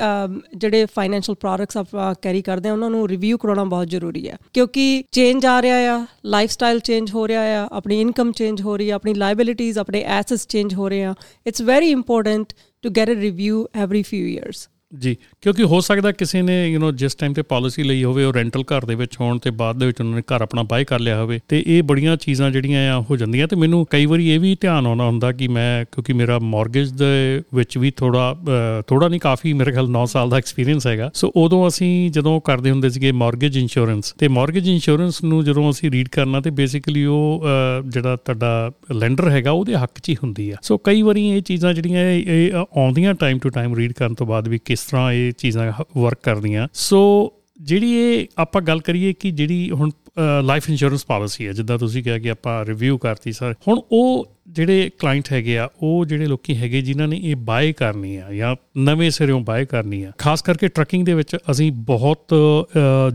[0.57, 5.03] ਜਿਹੜੇ ਫਾਈਨੈਂਸ਼ੀਅਲ ਪ੍ਰੋਡਕਟਸ ਆਪਾਂ ਕੈਰੀ ਕਰਦੇ ਆ ਉਹਨਾਂ ਨੂੰ ਰਿਵਿਊ ਕਰਾਉਣਾ ਬਹੁਤ ਜ਼ਰੂਰੀ ਹੈ। ਕਿਉਂਕਿ
[5.11, 8.89] ਚੇਂਜ ਆ ਰਿਹਾ ਆ ਲਾਈਫ ਸਟਾਈਲ ਚੇਂਜ ਹੋ ਰਿਹਾ ਆ ਆਪਣੀ ਇਨਕਮ ਚੇਂਜ ਹੋ ਰਹੀ
[8.89, 11.13] ਹੈ ਆਪਣੀ ਲਾਇਬਿਲਿਟੀਆਂ ਆਪਣੇ ਐਸੈਟਸ ਚੇਂਜ ਹੋ ਰਹੇ ਆ
[11.47, 14.69] it's very important to get a review every few years
[14.99, 18.33] ਜੀ ਕਿਉਂਕਿ ਹੋ ਸਕਦਾ ਕਿਸੇ ਨੇ ਯੂ نو ਜਿਸ ਟਾਈਮ ਤੇ ਪਾਲਿਸੀ ਲਈ ਹੋਵੇ, ਉਹ
[18.33, 20.99] ਰੈਂਟਲ ਘਰ ਦੇ ਵਿੱਚ ਹੋਣ ਤੇ ਬਾਅਦ ਦੇ ਵਿੱਚ ਉਹਨਾਂ ਨੇ ਘਰ ਆਪਣਾ ਬਾਈ ਕਰ
[20.99, 24.39] ਲਿਆ ਹੋਵੇ, ਤੇ ਇਹ ਬੜੀਆਂ ਚੀਜ਼ਾਂ ਜਿਹੜੀਆਂ ਆ ਹੋ ਜਾਂਦੀਆਂ। ਤੇ ਮੈਨੂੰ ਕਈ ਵਾਰੀ ਇਹ
[24.39, 28.35] ਵੀ ਧਿਆਨ ਆਉਂਦਾ ਹੁੰਦਾ ਕਿ ਮੈਂ, ਕਿਉਂਕਿ ਮੇਰਾ ਮਾਰਗੇਜ ਦੇ ਵਿੱਚ ਵੀ ਥੋੜਾ
[28.87, 32.71] ਥੋੜਾ ਨਹੀਂ, ਕਾਫੀ ਮੇਰੇ ਖਿਆਲ 9 ਸਾਲ ਦਾ ਐਕਸਪੀਰੀਅੰਸ ਹੈਗਾ। ਸੋ ਉਦੋਂ ਅਸੀਂ ਜਦੋਂ ਕਰਦੇ
[32.71, 37.45] ਹੁੰਦੇ ਸੀਗੇ ਮਾਰਗੇਜ ਇੰਸ਼ੋਰੈਂਸ ਤੇ ਮਾਰਗੇਜ ਇੰਸ਼ੋਰੈਂਸ ਨੂੰ ਜਦੋਂ ਅਸੀਂ ਰੀਡ ਕਰਨਾ, ਤੇ ਬੇਸਿਕਲੀ ਉਹ
[37.87, 41.73] ਜਿਹੜਾ ਤੁਹਾਡਾ ਲੈਂਡਰ ਹੈਗਾ, ਉਹਦੇ ਹੱਕ 'ਚ ਹੀ ਹੁੰਦੀ ਆ। ਸੋ ਕਈ ਵਾਰੀ ਇਹ ਚੀਜ਼ਾਂ
[41.73, 45.71] ਜਿਹੜੀਆਂ, ਇਹ ਆਉਂਦੀਆਂ ਟਾਈਮ ਟੂ ਟਾਈਮ ਰੀਡ ਕਰਨ ਤੋਂ ਬਾਅਦ ਵੀ ਕਿਸ ਤਰ੍ਹਾਂ ਇਹ ਚੀਜ਼ਾਂ
[45.97, 49.91] ਵਰਕ ਕਰਦੀਆਂ। ਸੋ ਜਿਹੜੀ ਇਹ ਆਪਾਂ ਗੱਲ ਕਰੀਏ ਕਿ ਜਿਹੜੀ ਹੁਣ
[50.43, 54.89] ਲਾਈਫ ਇੰਸ਼ੋਰੈਂਸ ਪਾਲਿਸੀ ਹੈ, ਜਿੱਦਾਂ ਤੁਸੀਂ ਕਿਹਾ ਕਿ ਆਪਾਂ ਰਿਵਿਊ ਕਰਤੀ ਸਰ ਹੁਣ ਉਹ ਜਿਹੜੇ
[54.99, 59.09] ਕਲਾਇੰਟ ਹੈਗੇ ਆ, ਉਹ ਜਿਹੜੇ ਲੋਕੀ ਹੈਗੇ ਜਿਨ੍ਹਾਂ ਨੇ ਇਹ ਬਾਏ ਕਰਨੀ ਆ ਜਾਂ ਨਵੇਂ
[59.11, 62.33] ਸਿਰੋਂ ਬਾਏ ਕਰਨੀ ਆ, ਖਾਸ ਕਰਕੇ ਟਰੱਕਿੰਗ ਦੇ ਵਿੱਚ ਅਸੀਂ ਬਹੁਤ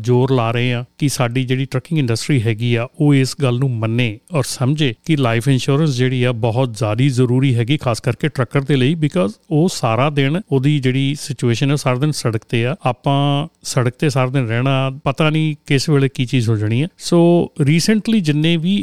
[0.03, 3.71] ਜ਼ੋਰ ਲਾ ਰਹੇ ਆ ਕਿ ਸਾਡੀ ਜਿਹੜੀ ਟਰੱਕਿੰਗ ਇੰਡਸਟਰੀ ਹੈਗੀ ਆ, ਉਹ ਇਸ ਗੱਲ ਨੂੰ
[3.71, 8.61] ਮੰਨੇ ਔਰ ਸਮਝੇ ਕਿ ਲਾਈਫ ਇੰਸ਼ੋਰੈਂਸ ਜਿਹੜੀ ਆ ਬਹੁਤ ਜ਼ਿਆਦਾ ਜ਼ਰੂਰੀ ਹੈਗੀ, ਖਾਸ ਕਰਕੇ ਟਰੱਕਰ
[8.61, 12.75] ਦੇ ਲਈ ਬਿਕਾਜ਼ ਉਹ ਸਾਰਾ ਦਿਨ ਉਹਦੀ ਜਿਹੜੀ ਸਿਚੁਏਸ਼ਨ ਹੈ ਸਾਰਾ ਦਿਨ ਸੜਕ ਤੇ ਆ,
[12.87, 16.89] ਆਪਾਂ ਸੜਕ ਤੇ ਸਾਰਾ ਦਿਨ ਰਹਿਣਾ, ਪਤਾ ਨਹੀਂ ਕਿਸ ਵੇਲੇ ਕੀ ਚੀਜ਼ ਹੋ ਜਾਣੀ ਹੈ
[16.99, 17.21] ਸੋ
[17.61, 18.77] ਰੀਸੈਂਟਲੀ ਜਿੰਨੇ ਵੀ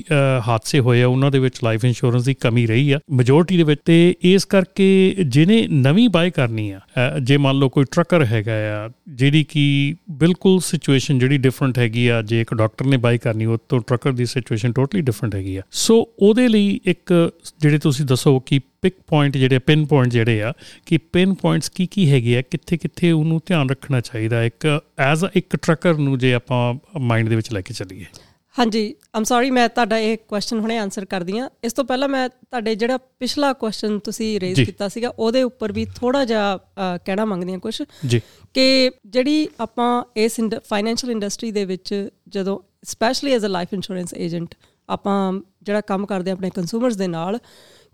[0.47, 3.82] ਹਾਦਸੇ ਹੋਏ ਆ, ਉਹਨਾਂ ਦੇ ਵਿੱਚ ਲਾਈਫ ਇੰਸ਼ੋਰੈਂਸ ਦੀ ਕਮੀ ਰਹੀ ਆ। ਮੈਜੋਰਟੀ ਦੇ ਵਿੱਚ
[3.86, 6.79] ਤੇ ਇਸ ਕਰਕੇ ਜਿਹਨੇ ਨਵੀਂ ਬਾਈ ਕਰਨੀ ਆ
[7.20, 12.22] ਜੇ ਮੰਨ ਲਓ ਕੋਈ ਟਰੱਕਰ ਹੈਗਾ ਆ ਜਿਹੜੀ ਕਿ ਬਿਲਕੁਲ ਸਿਚੁਏਸ਼ਨ ਜਿਹੜੀ ਡਿਫਰੈਂਟ ਹੈਗੀ ਆ,
[12.22, 15.62] ਜੇ ਇੱਕ ਡਾਕਟਰ ਨੇ ਬਾਈ ਕਰਨੀ, ਉਹ ਤੋਂ ਟਰੱਕਰ ਦੀ ਸਿਚੁਏਸ਼ਨ ਟੋਟਲੀ ਡਿਫਰੈਂਟ ਹੈਗੀ ਆ।
[15.72, 17.13] ਸੋ ਉਹਦੇ ਲਈ ਇੱਕ
[17.60, 20.53] ਜਿਹੜੇ ਤੁਸੀਂ ਦੱਸੋ ਕਿ ਪਿਕ ਪੁਆਇੰਟ ਜਿਹੜੇ ਪਿਨ ਪੁਆਇੰਟ ਜਿਹੜੇ ਆ,
[20.86, 25.25] ਕਿ ਪਿਨ ਪੁਆਇੰਟਸ ਕੀ ਕੀ ਹੈਗੇ ਆ ਕਿੱਥੇ ਕਿੱਥੇ ਉਹਨੂੰ ਧਿਆਨ ਰੱਖਣਾ ਚਾਹੀਦਾ, ਇੱਕ ਐਜ਼
[25.36, 28.06] ਇੱਕ ਟਰੱਕਰ ਨੂੰ ਜੇ ਆਪਾਂ ਮਾਈਂਡ ਦੇ ਵਿੱਚ ਲੈ ਕੇ ਚੱਲੀਏ।
[28.59, 32.29] ਹਾਂਜੀ ਆਮ ਸੌਰੀ ਮੈਂ ਤੁਹਾਡਾ ਇਹ ਕੁਐਸਚਨ ਹੁਣੇ ਆਨਸਰ ਕਰਦੀ ਆ ਇਸ ਤੋਂ ਪਹਿਲਾਂ ਮੈਂ
[32.29, 36.60] ਤੁਹਾਡੇ ਜਿਹੜਾ ਪਿਛਲਾ ਕੁਐਸਚਨ ਤੁਸੀਂ ਰੇਜ਼ ਕੀਤਾ ਸੀਗਾ ਉਹਦੇ ਉੱਪਰ ਵੀ ਥੋੜਾ ਜਿਹਾ
[37.05, 38.21] ਕਹਿਣਾ ਮੰਗਦੀ ਆ ਕੁਝ ਜੀ।
[38.53, 44.55] ਕਿ ਜਿਹੜੀ ਆਪਾਂ ਇਸ ਫਾਈਨੈਂਸ਼ੀਅਲ ਇੰਡਸਟਰੀ ਦੇ ਵਿੱਚ ਜਦੋਂ specially as a life insurance agent
[44.89, 47.39] ਆਪਾਂ ਜਿਹੜਾ ਕੰਮ ਕਰਦੇ ਆਪਣੇ ਕੰਜ਼ਿਊਮਰਸ ਦੇ ਨਾਲ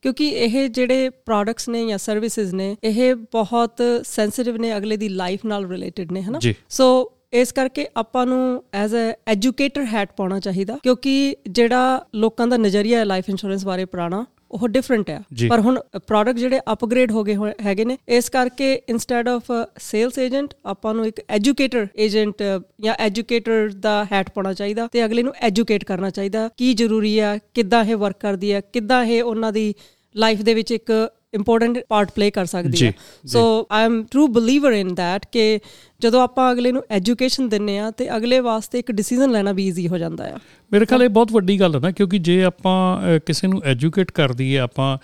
[0.01, 5.45] ਕਿਉਂਕਿ ਇਹ ਜਿਹੜੇ ਪ੍ਰੋਡਕਟਸ ਨੇ ਜਾਂ ਸਰਵਿਸਿਜ਼ ਨੇ ਇਹ ਬਹੁਤ ਸੈਂਸਿਟਿਵ ਨੇ ਅਗਲੇ ਦੀ ਲਾਈਫ
[5.45, 6.39] ਨਾਲ ਰਿਲੇਟਡ ਨੇ ਹਨਾ?
[6.69, 12.57] ਸੋ ਇਸ ਕਰਕੇ ਆਪਾਂ ਨੂੰ ਐਜ਼ ਅ ਐਜੂਕੇਟਰ ਹੈਟ ਪਾਉਣਾ ਚਾਹੀਦਾ ਕਿਉਂਕਿ ਜਿਹੜਾ ਲੋਕਾਂ ਦਾ
[12.57, 15.19] ਨਜ਼ਰੀਆ ਹੈ ਲਾਈਫ ਇੰਸ਼ੋਰੈਂਸ ਬਾਰੇ ਪੁਰਾਣਾ ਉਹ ਡਿਫਰੈਂਟ ਹੈ
[15.49, 20.53] ਪਰ ਹੁਣ ਪ੍ਰੋਡਕਟ ਜਿਹੜੇ ਅਪਗ੍ਰੇਡ ਹੋ ਗਏ ਹੈਗੇ ਨੇ ਇਸ ਕਰਕੇ ਇਨਸਟੈਡ ਆਫ ਸੇਲਸ ਏਜੰਟ
[20.65, 22.43] ਆਪਾਂ ਨੂੰ ਇੱਕ ਐਜੂਕੇਟਰ ਏਜੰਟ
[22.81, 27.37] ਜਾਂ ਐਜੂਕੇਟਰ ਦਾ ਹੈਟ ਪਾਉਣਾ ਚਾਹੀਦਾ ਤੇ ਅਗਲੇ ਨੂੰ ਐਜੂਕੇਟ ਕਰਨਾ ਚਾਹੀਦਾ ਕੀ ਜ਼ਰੂਰੀ ਹੈ
[27.53, 29.73] ਕਿੱਦਾਂ ਇਹ ਵਰਕ ਕਰਦੀ ਹੈ ਕਿੱਦਾਂ ਇਹ ਉਹਨਾਂ ਦੀ
[30.15, 30.91] ਲਾਈਫ ਦੇ ਵਿੱਚ ਇੱਕ
[31.33, 32.93] ਇੰਪੋਰਟੈਂਟ ਪਾਰਟ ਪਲੇ ਕਰ ਸਕਦੀ ਹੈ
[33.25, 33.41] so
[33.71, 35.59] I am true believer in that ਕਿ
[36.03, 39.87] ਜਦੋਂ ਆਪਾਂ ਅਗਲੇ ਨੂੰ ਐਜੂਕੇਸ਼ਨ ਦਿੰਨੇ ਆ ਤੇ ਅਗਲੇ ਵਾਸਤੇ ਇੱਕ ਡਿਸੀਜਨ ਲੈਣਾ ਵੀ ਈਜ਼ੀ
[39.87, 40.39] ਹੋ ਜਾਂਦਾ ਆ।
[40.71, 44.55] ਮੇਰੇ ਖਿਆਲ ਇਹ ਬਹੁਤ ਵੱਡੀ ਗੱਲ ਹੈ ਨਾ ਕਿਉਂਕਿ ਜੇ ਆਪਾਂ ਕਿਸੇ ਨੂੰ ਐਜੂਕੇਟ ਕਰਦੀ
[44.55, 44.97] ਹੈ ਆਪਾਂ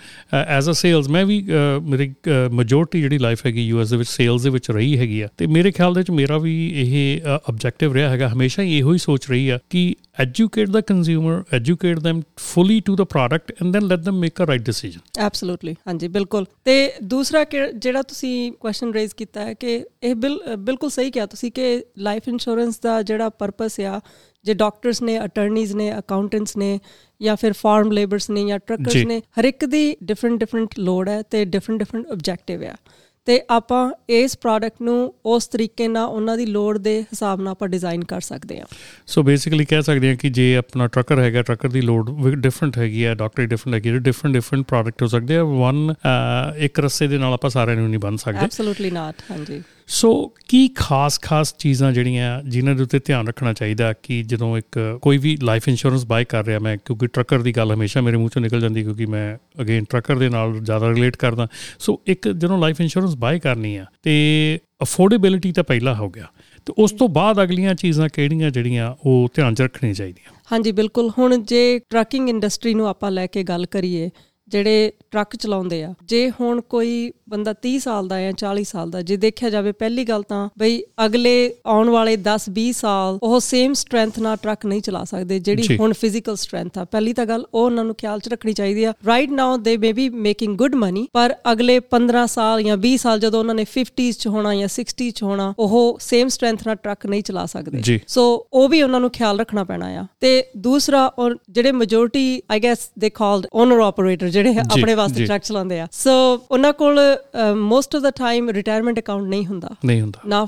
[0.58, 1.44] ਐਜ਼ ਅ ਸੇਲਸ ਮੈਂ ਵੀ
[1.90, 2.12] ਮੇਰੀ
[2.52, 5.72] ਮੈਜੋਰਟੀ ਜਿਹੜੀ ਲਾਈਫ ਹੈਗੀ ਯੂਐਸ ਦੇ ਵਿੱਚ ਸੇਲਸ ਦੇ ਵਿੱਚ ਰਹੀ ਹੈਗੀ ਆ। ਤੇ ਮੇਰੇ
[5.72, 9.50] ਖਿਆਲ ਦੇ ਵਿੱਚ ਮੇਰਾ ਵੀ ਇਹ ਆਬਜੈਕਟਿਵ ਰਿਹਾ ਹੈਗਾ। ਹਮੇਸ਼ਾ ਹੀ ਇਹੋ ਹੀ ਸੋਚ ਰਹੀ
[9.50, 14.18] ਆ ਕਿ educate the consumer educate them fully to the product and then let them
[14.24, 15.04] make a right decision.
[15.28, 15.74] Absolutely.
[15.88, 17.44] ਹਾਂਜੀ ਬਿਲਕੁਲ। ਤੇ ਦੂਸਰਾ
[17.76, 19.72] ਜਿਹੜਾ ਤੁਸੀਂ ਕੁਐਸਚਨ ਰੇਜ਼ ਕੀਤਾ ਹੈ ਕਿ
[20.04, 24.02] ਇਹ ਬਿਲਕੁਲ ਸਹੀ ਕਿਹਾ ਤੁਸੀਂ ਕਿ ਲਾਈਫ ਇੰਸ਼ੋਰੈਂਸ ਦਾ ਜਿਹੜਾ ਪਰਪਸ ਆ
[24.44, 26.80] ਜੇ ਡਾਕਟਰਸ ਨੇ ਅਟਾਰਨੀਜ਼ ਨੇ ਅਕਾਊਂਟੈਂਟਸ ਨੇ
[27.22, 31.22] ਜਾਂ ਫਿਰ ਫਾਰਮ ਲੇਬਰਸ ਨੇ ਜਾਂ ਟਰੱਕਰਸ ਨੇ ਹਰ ਇੱਕ ਦੀ ਡਿਫਰੈਂਟ ਡਿਫਰੈਂਟ ਲੋਡ ਹੈ
[31.22, 32.76] ਤੇ ਡਿਫਰੈਂਟ ਡਿਫਰੈਂਟ ਆਬਜੈਕਟਿਵ ਆ।
[33.26, 37.68] ਤੇ ਆਪਾਂ ਇਸ ਪ੍ਰੋਡਕਟ ਨੂੰ ਉਸ ਤਰੀਕੇ ਨਾਲ ਉਹਨਾਂ ਦੀ ਲੋੜ ਦੇ ਹਿਸਾਬ ਨਾਲ ਆਪਾਂ
[37.68, 38.66] ਡਿਜ਼ਾਈਨ ਕਰ ਸਕਦੇ ਹਾਂ।
[39.08, 43.06] ਸੋ ਬੇਸਿਕਲੀ ਕਹਿ ਸਕਦੇ ਹਾਂ ਕਿ ਜੇ ਆਪਣਾ ਟਰੱਕਰ ਹੈਗਾ ਟਰੱਕਰ ਦੀ ਲੋਡ ਡਿਫਰੈਂਟ ਹੈਗੀ
[43.06, 45.94] ਹੈ ਡਾਕਟਰੀ ਡਿਫਰੈਂਟ ਹੈਗੀ ਹੈ ਡਿਫਰੈਂਟ ਡਿਫਰੈਂਟ ਪ੍ਰੋਡਕਟ ਹੋ ਸਕਦੇ ਆ ਵਨ
[46.58, 50.68] ਇੱਕ ਰਸੇ ਦੇ ਨਾਲ ਆਪਾਂ ਸਾਰਿਆਂ ਨੂੰ ਨਹੀਂ ਬਣ ਸਕਦੇ। ਐਬਸੋਲੂਟਲੀ ਨਾਟ ਹਾਂਜੀ। ਸੋ ਕੀ
[50.68, 55.68] ਖਾਸ-ਖਾਸ ਚੀਜ਼ਾਂ ਜਿਹੜੀਆਂ ਜਿਨ੍ਹਾਂ ਦੇ ਉੱਤੇ ਧਿਆਨ ਰੱਖਣਾ ਚਾਹੀਦਾ ਕਿ ਜਦੋਂ ਇੱਕ ਕੋਈ ਵੀ ਲਾਈਫ
[55.68, 58.84] ਇੰਸ਼ੋਰੈਂਸ ਬਾਈ ਕਰ ਰਿਹਾ ਮੈਂ, ਕਿਉਂਕਿ ਟਰੱਕਰ ਦੀ ਗੱਲ ਹਮੇਸ਼ਾ ਮੇਰੇ ਮੂੰਹ ਚੋਂ ਨਿਕਲ ਜਾਂਦੀ
[58.84, 61.48] ਕਿਉਂਕਿ ਮੈਂ ਅਗੇਨ ਟਰੱਕਰ ਦੇ ਨਾਲ ਜ਼ਿਆਦਾ ਰਿਲੇਟ ਕਰਦਾ।
[61.80, 66.26] ਸੋ ਇੱਕ ਜਦੋਂ ਲਾਈਫ ਇੰਸ਼ੋਰੈਂਸ ਬਾਈ ਕਰਨੀ ਆ, ਤੇ ਅਫੋਰਡੇਬਿਲਿਟੀ ਤਾਂ ਪਹਿਲਾ ਹੋ ਗਿਆ।
[66.66, 70.36] ਤੇ ਉਸ ਤੋਂ ਬਾਅਦ ਅਗਲੀਆਂ ਚੀਜ਼ਾਂ ਕਿਹੜੀਆਂ ਜਿਹੜੀਆਂ ਉਹ ਧਿਆਨ 'ਚ ਰੱਖਣੀਆਂ ਚਾਹੀਦੀਆਂ?
[70.52, 74.10] ਹਾਂਜੀ, ਬਿਲਕੁਲ। ਹੁਣ ਜੇ ਟਰੱਕਿੰਗ ਇੰਡਸਟਰੀ ਨੂੰ ਆਪਾਂ ਲੈ ਕੇ ਗੱਲ ਕਰੀਏ,
[74.48, 79.02] ਜਿਹੜੇ ਟਰੱਕ ਚਲਾਉਂਦੇ ਆ, ਜੇ ਹੁਣ ਕੋਈ ਬੰਦਾ 30 ਸਾਲ ਦਾ ਜਾਂ 40 ਸਾਲ ਦਾ
[79.02, 83.74] ਜੇ ਦੇਖਿਆ ਜਾਵੇ ਪਹਿਲੀ ਗੱਲ ਤਾਂ ਬਈ ਅਗਲੇ ਆਉਣ ਵਾਲੇ 10 20 ਸਾਲ ਉਹ ਸੇਮ
[83.74, 87.66] ਸਟਰੈਂਥ ਨਾਲ ਟਰੱਕ ਨਹੀਂ ਚਲਾ ਸਕਦੇ ਜਿਹੜੀ ਹੁਣ ਫਿਜ਼ੀਕਲ ਸਟਰੈਂਥ ਆ। ਪਹਿਲੀ ਤਾਂ ਗੱਲ ਉਹ
[87.66, 91.08] ਉਹਨਾਂ ਨੂੰ ਖਿਆਲ 'ਚ ਰੱਖਣੀ ਚਾਹੀਦੀ ਆ। Right now they may be making good money
[91.14, 95.12] ਪਰ ਅਗਲੇ 15 ਸਾਲ ਜਾਂ 20 ਸਾਲ ਜਦੋਂ ਉਹਨਾਂ ਨੇ 50s 'ਚ ਹੋਣਾ ਜਾਂ 60s
[95.12, 99.10] 'ਚ ਹੋਣਾ ਉਹ ਸੇਮ ਸਟਰੈਂਥ ਨਾਲ ਟਰੱਕ ਨਹੀਂ ਚਲਾ ਸਕਦੇ। ਸੋ ਉਹ ਵੀ ਉਹਨਾਂ ਨੂੰ
[99.10, 104.30] ਖਿਆਲ ਰੱਖਣਾ ਪੈਣਾ ਆ। ਤੇ ਦੂਸਰਾ ਔਰ ਜਿਹੜੇ majority I guess they called owner operator
[104.30, 107.00] ਜਿਹੜੇ ਆਪਣੇ ਵਾਸਤੇ ਟਰੱਕ ਚਲਾਉਂਦੇ ਆ। ਸੋ ਉਹਨਾਂ ਕੋਲ
[107.56, 110.48] most of the time retirement account ਨਹੀਂ ਹੁੰਦਾ। ਨਹੀਂ ਹੁੰਦਾ। ਨਾ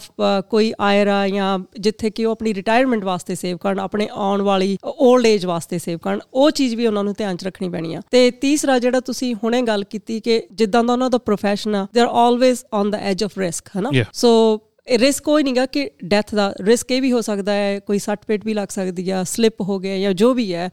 [0.50, 5.26] ਕੋਈ ਆਇਰਾ ਜਾਂ ਜਿੱਥੇ ਕਿ ਉਹ ਆਪਣੀ ਰਿਟਾਇਰਮੈਂਟ ਵਾਸਤੇ ਸੇਵ ਕਰਨ ਆਪਣੇ ਆਉਣ ਵਾਲੀ 올ਡ
[5.26, 8.32] ਏਜ ਵਾਸਤੇ ਸੇਵ ਕਰਨ ਉਹ ਚੀਜ਼ ਵੀ ਉਹਨਾਂ ਨੂੰ ਧਿਆਨ 'ਚ ਰੱਖਣੀ ਪੈਣੀ ਆ। ਤੇ
[8.32, 12.08] ਤੀਸਰਾ ਜਿਹੜਾ ਤੁਸੀਂ ਹੁਣੇ ਗੱਲ ਕੀਤੀ ਕਿ ਜਿੱਦਾਂ ਦਾ ਉਹਨਾਂ ਦਾ profession ਆ they are
[12.08, 14.62] always on the edge of risk ਹਨਾ ਸੋ
[14.98, 18.46] ਰਿਸਕ ਕੋਈ ਨਹੀਂਗਾ ਕਿ ਡੈਥ ਦਾ ਰਿਸਕ ਇਹ ਵੀ ਹੋ ਸਕਦਾ ਹੈ ਕੋਈ ਸੱਟ ਪੇਟ
[18.46, 20.70] ਵੀ ਲੱਗ ਸਕਦੀ ਆ ਸਲਿਪ ਹੋ ਗਿਆ ਜਾਂ ਜੋ ਵੀ ਹੈ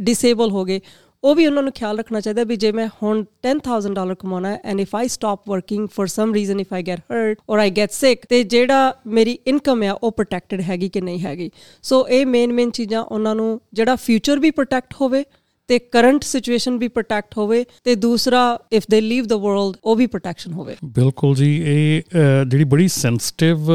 [0.00, 0.80] ਡਿਸੇਬਲ ਹੋ ਗਏ।
[1.24, 4.60] ਉਹ ਵੀ ਉਹਨਾਂ ਨੂੰ ਖਿਆਲ ਰੱਖਣਾ ਚਾਹੀਦਾ ਵੀ ਜੇ ਮੈਂ ਹੁਣ 10000 ਡਾਲਰ ਕਮਾਉਣਾ ਹੈ
[4.64, 7.90] and if I stop working for some reason if I get hurt or I get
[7.90, 11.50] sick ਤੇ ਜਿਹੜਾ ਮੇਰੀ ਇਨਕਮ ਹੈ ਉਹ ਪ੍ਰੋਟੈਕਟਡ ਹੈਗੀ ਕਿ ਨਹੀਂ ਹੈਗੀ।
[11.82, 15.24] ਸੋ ਇਹ ਮੇਨ ਮੇਨ ਚੀਜ਼ਾਂ ਉਹਨਾਂ ਨੂੰ, ਜਿਹੜਾ ਫਿਊਚਰ ਵੀ ਪ੍ਰੋਟੈਕਟ ਹੋਵੇ
[15.68, 18.40] ਤੇ ਕਰੰਟ ਸਿਚੁਏਸ਼ਨ ਵੀ ਪ੍ਰੋਟੈਕਟ ਹੋਵੇ ਤੇ ਦੂਸਰਾ
[18.72, 22.02] if they leave the world ਉਹ ਵੀ ਪ੍ਰੋਟੈਕਸ਼ਨ ਹੋਵੇ। ਬਿਲਕੁਲ ਜੀ, ਇਹ
[22.46, 23.70] ਜਿਹੜੀ ਬੜੀ ਸੈਂਸਿਟਿਵ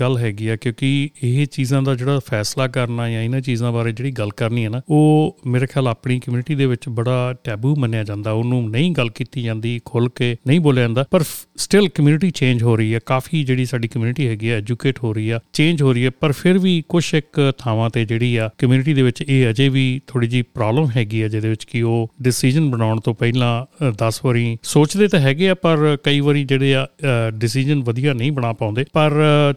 [0.00, 4.10] ਗੱਲ ਹੈਗੀ ਆ, ਕਿਉਂਕਿ ਇਹ ਚੀਜ਼ਾਂ ਦਾ ਜਿਹੜਾ ਫੈਸਲਾ ਕਰਨਾ ਜਾਂ ਇਹਨਾਂ ਚੀਜ਼ਾਂ ਬਾਰੇ ਜਿਹੜੀ
[4.18, 8.32] ਗੱਲ ਕਰਨੀ ਹੈ ਨਾ, ਉਹ ਮੇਰੇ ਖਿਆਲ ਆਪਣੀ ਕਮਿਊਨਿਟੀ ਦੇ ਵਿੱਚ ਬੜਾ ਟੈਬੂ ਮੰਨਿਆ ਜਾਂਦਾ,
[8.32, 11.24] ਉਹਨੂੰ ਨਹੀਂ ਗੱਲ ਕੀਤੀ ਜਾਂਦੀ ਖੁੱਲ ਕੇ ਨਹੀਂ ਬੋਲਿਆ ਜਾਂਦਾ, ਪਰ
[11.56, 15.30] ਸਟਿਲ ਕਮਿਊਨਿਟੀ ਚੇਂਜ ਹੋ ਰਹੀ ਹੈ ਕਾਫੀ ਜਿਹੜੀ ਸਾਡੀ ਕਮਿਊਨਿਟੀ ਹੈਗੀ ਆ ਐਜੂਕੇਟ ਹੋ ਰਹੀ
[15.30, 18.94] ਆ ਚੇਂਜ ਹੋ ਰਹੀ ਹੈ ਪਰ ਫਿਰ ਵੀ ਕੁਝ ਇੱਕ ਥਾਵਾਂ ਤੇ ਜਿਹੜੀ ਆ ਕਮਿਊਨਿਟੀ
[18.94, 22.70] ਦੇ ਵਿੱਚ ਇਹ ਅਜੇ ਵੀ ਥੋੜੀ ਜੀ ਪ੍ਰੋਬਲਮ ਹੈਗੀ ਆ ਜਿਹਦੇ ਵਿੱਚ ਕਿ ਉਹ ਡਿਸੀਜਨ
[22.70, 23.52] ਬਣਾਉਣ ਤੋਂ ਪਹਿਲਾਂ
[23.98, 26.86] 10 ਵਾਰੀ ਸੋਚਦੇ ਤਾਂ ਹੈਗੇ ਆ, ਪਰ ਕਈ ਵਾਰੀ ਜਿਹੜੇ ਆ
[27.30, 29.12] ਡਿਸੀਜਨ ਵਧੀਆ ਨਹੀਂ ਬਣਾ ਪਾਉਂਦੇ। ਪਰ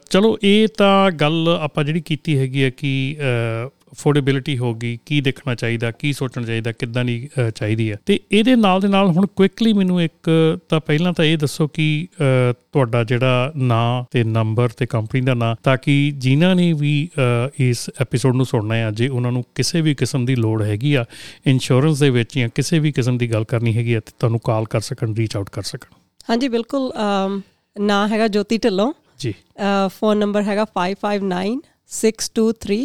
[0.09, 3.17] ਚਲੋ, ਇਹ ਤਾਂ ਗੱਲ ਆਪਾਂ ਜਿਹੜੀ ਕੀਤੀ ਹੈਗੀ ਆ ਕਿ
[3.93, 8.81] ਅਫੋਰਡੇਬਿਲਿਟੀ ਹੋਗੀ ਕੀ ਦੇਖਣਾ ਚਾਹੀਦਾ ਕੀ ਸੋਚਣਾ ਚਾਹੀਦਾ ਕਿੱਦਾਂ ਦੀ ਚਾਹੀਦੀ ਹੈ। ਤੇ ਇਹਦੇ ਨਾਲ
[8.81, 10.29] ਦੇ ਨਾਲ ਹੁਣ ਕੁਇਕਲੀ ਮੈਨੂੰ ਇੱਕ
[10.69, 12.07] ਤਾਂ ਪਹਿਲਾਂ ਤਾਂ ਇਹ ਦੱਸੋ ਕਿ
[12.71, 17.09] ਤੁਹਾਡਾ ਜਿਹੜਾ ਨਾਂ ਤੇ ਨੰਬਰ ਤੇ ਕੰਪਨੀ ਦਾ ਨਾਂ ਤਾਂ ਕਿ ਜਿਨ੍ਹਾਂ ਨੇ ਵੀ
[17.59, 21.05] ਇਸ ਐਪੀਸੋਡ ਨੂੰ ਸੁਣਨਾ ਹੈ ਜੇ ਉਹਨਾਂ ਨੂੰ ਕਿਸੇ ਵੀ ਕਿਸਮ ਦੀ ਲੋੜ ਹੈਗੀ ਆ
[21.47, 24.65] ਇੰਸ਼ੋਰੈਂਸ ਦੇ ਵਿੱਚ ਜਾਂ ਕਿਸੇ ਵੀ ਕਿਸਮ ਦੀ ਗੱਲ ਕਰਨੀ ਹੈਗੀ ਆ ਤੇ ਤੁਹਾਨੂੰ ਕਾਲ
[24.65, 25.95] ਕਰ ਸਕਣ ਰੀਚ ਆਊਟ ਕਰ ਸਕਣ।
[26.29, 26.91] ਹਾਂਜੀ ਬਿਲਕੁਲ
[27.79, 29.33] ਨਾਂ ਹੈਗਾ ਜੋਤੀ ਢਿੱਲੋਂ। ਜੀ।
[29.87, 31.55] ਫੋਨ ਨੰਬਰ ਹੈਗਾ 559
[31.97, 32.77] 623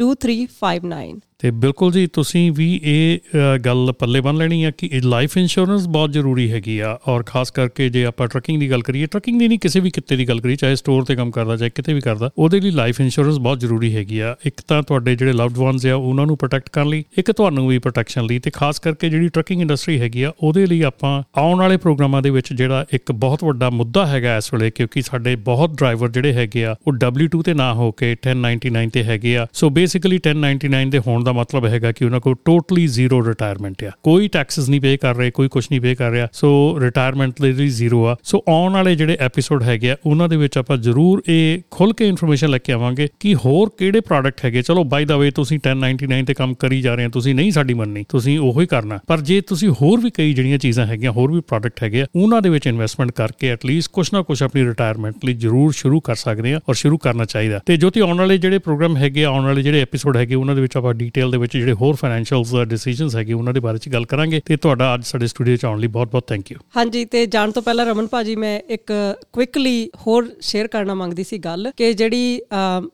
[0.00, 5.36] 2359 ਤੇ ਬਿਲਕੁਲ ਜੀ, ਤੁਸੀਂ ਵੀ ਇਹ ਗੱਲ ਪੱਲੇ ਬੰਨ ਲੈਣੀ ਆ ਕਿ ਇਹ ਲਾਈਫ
[5.36, 9.38] ਇੰਸ਼ੋਰੈਂਸ ਬਹੁਤ ਜ਼ਰੂਰੀ ਹੈਗੀ ਆ ਔਰ ਖਾਸ ਕਰਕੇ ਜੇ ਆਪਾਂ ਟਰੱਕਿੰਗ ਦੀ ਗੱਲ ਕਰੀਏ ਟਰੱਕਿੰਗ
[9.38, 11.94] ਦੀ ਨਹੀਂ ਕਿਸੇ ਵੀ ਕਿੱਤੇ ਦੀ ਗੱਲ ਕਰੀਏ, ਚਾਹੇ ਸਟੋਰ ਤੇ ਕੰਮ ਕਰਦਾ, ਚਾਹੇ ਕਿਤੇ
[11.94, 15.58] ਵੀ ਕਰਦਾ, ਉਹਦੇ ਲਈ ਲਾਈਫ ਇੰਸ਼ੋਰੈਂਸ ਬਹੁਤ ਜ਼ਰੂਰੀ ਹੈਗੀ ਆ। ਇੱਕ ਤਾਂ ਤੁਹਾਡੇ ਜਿਹੜੇ ਲਵਡ
[15.58, 19.08] ਵਨਸ ਆ, ਉਹਨਾਂ ਨੂੰ ਪ੍ਰੋਟੈਕਟ ਕਰਨ ਲਈ, ਇੱਕ ਤੁਹਾਨੂੰ ਵੀ ਪ੍ਰੋਟੈਕਸ਼ਨ ਲਈ ਤੇ ਖਾਸ ਕਰਕੇ
[19.10, 23.12] ਜਿਹੜੀ ਟਰੱਕਿੰਗ ਇੰਡਸਟਰੀ ਹੈਗੀ ਆ, ਉਹਦੇ ਲਈ ਆਪਾਂ ਆਉਣ ਵਾਲੇ ਪ੍ਰੋਗਰਾਮਾਂ ਦੇ ਵਿੱਚ ਜਿਹੜਾ ਇੱਕ
[23.14, 27.42] ਬਹੁਤ ਵੱਡਾ ਮੁੱਦਾ ਹੈਗਾ ਇਸ ਵੇਲੇ, ਕਿਉਂਕਿ ਸਾਡੇ ਬਹੁਤ ਡਰਾਈਵਰ ਜਿਹੜੇ ਹੈਗੇ ਆ, ਉਹ W2
[27.44, 31.66] ਤੇ ਨਾ ਹੋ ਕੇ 1099 ਤੇ ਹੈਗੇ ਆ। ਸੋ ਬੇਸਿਕਲੀ 1099 ਦੇ ਹੋਣ ਦਾ ਮਤਲਬ
[31.66, 35.48] ਹੈਗਾ ਕਿ ਉਹਨਾਂ ਕੋਲ ਟੋਟਲੀ ਜ਼ੀਰੋ ਰਿਟਾਇਰਮੈਂਟ ਆ। ਕੋਈ ਟੈਕਸਸ ਨਹੀਂ ਪੇ ਕਰ ਰਹੇ, ਕੋਈ
[35.48, 39.62] ਕੁਝ ਨਹੀਂ ਪੇ ਕਰ ਰਿਹਾ ਸੋ ਰਿਟਾਇਰਮੈਂਟ ਲਈ ਜ਼ੀਰੋ ਆ। ਸੋ ਆਉਣ ਵਾਲੇ ਜਿਹੜੇ ਐਪੀਸੋਡ
[39.62, 43.34] ਹੈਗੇ ਆ, ਉਹਨਾਂ ਦੇ ਵਿੱਚ ਆਪਾਂ ਜ਼ਰੂਰ ਇਹ ਖੁੱਲ ਕੇ ਇਨਫੋਰਮੇਸ਼ਨ ਲੈ ਕੇ ਆਵਾਂਗੇ ਕਿ
[43.34, 47.04] ਹੋਰ ਕਿਹੜੇ ਪ੍ਰੋਡਕਟ ਹੈਗੇ। ਚਲੋ ਬਾਈ ਦਾ ਵੇ ਤੁਸੀਂ 1099 ਤੇ ਕੰਮ ਕਰੀ ਜਾ ਰਹੇ
[47.04, 50.32] ਹੋ, ਤੁਸੀਂ ਨਹੀਂ ਸਾਡੀ ਮੰਨਣੀ ਤੁਸੀਂ ਉਹੋ ਹੀ ਕਰਨਾ। ਪਰ ਜੇ ਤੁਸੀਂ ਹੋਰ ਵੀ ਕਈ
[50.32, 54.08] ਜਿਹੜੀਆਂ ਚੀਜ਼ਾਂ ਹੈਗੀਆਂ, ਹੋਰ ਵੀ ਪ੍ਰੋਡਕਟ ਹੈਗੇ ਆ, ਉਹਨਾਂ ਦੇ ਵਿੱਚ ਇਨਵੈਸਟਮੈਂਟ ਕਰਕੇ ਐਟਲੀਸਟ ਕੁਝ
[54.12, 57.76] ਨਾ ਕੁਝ ਆਪਣੀ ਰਿਟਾਇਰਮੈਂਟ ਲਈ ਜ਼ਰੂਰ ਸ਼ੁਰੂ ਕਰ ਸਕਦੇ ਆ ਔਰ ਸ਼ੁਰੂ ਕਰਨਾ ਚਾਹੀਦਾ। ਤੇ
[57.76, 60.76] ਜੋ ਤੀ ਆਉਣ ਵਾਲੇ ਜਿਹੜੇ ਪ੍ਰੋਗਰਾਮ ਹੈਗੇ ਆਉਣ ਵਾਲੇ ਜਿਹੜੇ ਐਪੀਸੋਡ ਹੈਗੇ, ਉਹਨਾਂ ਦੇ ਵਿੱਚ
[60.76, 64.40] ਆਪਾਂ ਡੀਟੇਲ ਦੇ ਵਿੱਚ ਜਿਹੜੇ ਹੋਰ ਫਾਈਨੈਂਸ਼ੀਅਲਸ ਡਿਸੀਜਨਸ ਹੈਗੇ ਉਹਨਾਂ ਦੇ ਬਾਰੇ ਚ ਗੱਲ ਕਰਾਂਗੇ।
[64.44, 67.62] ਤੇ ਤੁਹਾਡਾ ਅੱਜ ਸਾਡੇ ਸਟੂਡੀਓ ਚ ਆਉਣ ਲਈ ਬਹੁਤ-ਬਹੁਤ ਥੈਂਕ ਯੂ ਹਾਂਜੀ ਤੇ ਜਾਣ ਤੋਂ
[67.62, 68.92] ਪਹਿਲਾਂ ਰਮਨ ਭਾਜੀ ਮੈਂ ਇੱਕ
[69.32, 72.40] ਕੁਇਕਲੀ ਹੋਰ ਸ਼ੇਅਰ ਕਰਨਾ ਮੰਗਦੀ ਸੀ ਗੱਲ ਕਿ ਜਿਹੜੀ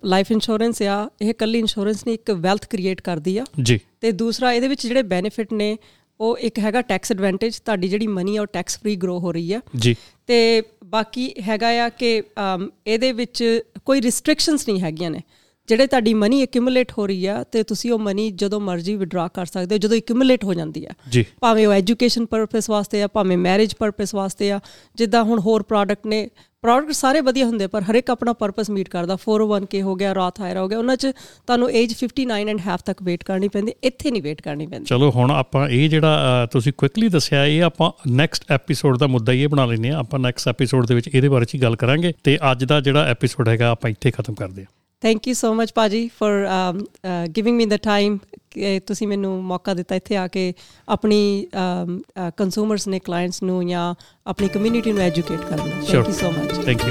[0.04, 4.52] ਲਾਈਫ ਇੰਸ਼ੋਰੈਂਸ ਆ ਇਹ ਕੱਲੀ ਇੰਸ਼ੋਰੈਂਸ ਨਹੀਂ ਇੱਕ ਵੈਲਥ ਕ੍ਰੀਏਟ ਕਰਦੀ ਆ। ਜੀ। ਤੇ ਦੂਸਰਾ
[4.52, 5.76] ਇਹਦੇ ਵਿੱਚ ਜਿਹੜੇ ਬੈਨੀਫਿਟ ਨੇ
[6.20, 9.52] ਉਹ ਇੱਕ ਹੈਗਾ ਟੈਕਸ ਐਡਵਾਂਟੇਜ ਤੁਹਾਡੀ ਜਿਹੜੀ ਮਨੀ ਆ ਉਹ ਟੈਕਸ ਫ੍ਰੀ ਗਰੋ ਹੋ ਰਹੀ
[9.52, 9.94] ਆ। ਜੀ।
[10.26, 12.22] ਤੇ ਬਾਕੀ ਹੈਗਾ ਆ ਕਿ
[12.86, 13.42] ਇਹਦੇ ਵਿੱਚ
[13.84, 15.20] ਕੋਈ ਰਿਸਟ੍ਰਿਕਸ਼ਨਸ ਨਹੀਂ ਹੈਗੀਆਂ ਨੇ।
[15.68, 19.46] ਜਿਹੜੇ ਤੁਹਾਡੀ ਮਨੀ ਐਕਿਊਮੂਲੇਟ ਹੋ ਰਹੀ ਆ ਤੇ ਤੁਸੀਂ ਉਹ ਮਨੀ ਜਦੋਂ ਮਰਜ਼ੀ ਵਿਡਰਾ ਕਰ
[19.46, 20.90] ਸਕਦੇ ਹੋ ਜਦੋਂ ਐਕਿਊਮੂਲੇਟ ਹੋ ਜਾਂਦੀ ਆ।
[21.40, 24.60] ਭਾਵੇਂ ਉਹ ਐਜੂਕੇਸ਼ਨ ਪਰਪਸ ਵਾਸਤੇ ਆ ਭਾਵੇਂ ਮੈਰਿਜ ਪਰਪਸ ਵਾਸਤੇ ਆ
[24.96, 26.28] ਜਿੱਦਾਂ ਹੁਣ ਹੋਰ ਪ੍ਰੋਡਕਟ ਨੇ
[26.62, 30.40] ਪ੍ਰੋਡਕਟ ਸਾਰੇ ਵਧੀਆ ਹੁੰਦੇ ਪਰ ਹਰ ਇੱਕ ਆਪਣਾ ਪਰਪਸ ਮੀਟ ਕਰਦਾ। 401k ਹੋ ਗਿਆ ਰਾਥ
[30.40, 31.06] ਹਾਇਰ ਹੋ ਗਿਆ ਉਹਨਾਂ 'ਚ
[31.46, 35.10] ਤੁਹਾਨੂੰ ਏਜ 59 ਐਂਡ ਹਾਫ ਤੱਕ ਵੇਟ ਕਰਨੀ ਪੈਂਦੀ ਇੱਥੇ ਨਹੀਂ ਵੇਟ ਕਰਨੀ ਪੈਂਦੀ। ਚਲੋ
[35.10, 39.66] ਹੁਣ ਆਪਾਂ ਇਹ ਜਿਹੜਾ ਤੁਸੀਂ ਕੁਇਕਲੀ ਦੱਸਿਆ ਇਹ ਆਪਾਂ ਨੈਕਸਟ ਐਪੀਸੋਡ ਦਾ ਮੁੱਦਾ ਇਹ ਬਣਾ
[39.66, 42.80] ਲੈਨੇ ਆ ਆਪਾਂ ਨੈਕਸਟ ਐਪੀਸੋਡ ਦੇ ਵਿੱਚ ਇਹਦੇ ਬਾਰੇ 'ਚ ਗੱਲ ਕਰਾਂਗੇ ਤੇ ਅੱਜ ਦਾ
[42.80, 46.32] ਜਿਹੜਾ ਐਪੀਸੋਡ ਹੈਗਾ ਆਪਾਂ ਇੱਥੇ ਖਤਮ ਕਰਦੇ ਹਾਂ। ਥੈਂਕ ਯੂ ਸੋ ਮਚ ਪਾਜੀ for
[47.36, 48.18] giving me the time
[48.86, 50.54] ਤੁਸੀਂ ਮੈਨੂੰ ਮੌਕਾ ਦਿੱਤਾ ਇੱਥੇ ਆ ਕੇ
[50.88, 51.46] ਆਪਣੀ
[52.36, 53.94] ਕੰਜ਼ੂਮਰਸ ਨੇ ਕਲਾਇੰਟਸ ਨੂੰ ਜਾਂ
[54.26, 56.90] ਆਪਣੀ ਕਮਿਊਨਿਟੀ ਨੂੰ ਐਜੂਕੇਟ ਕਰਨਾ thank you so much thank you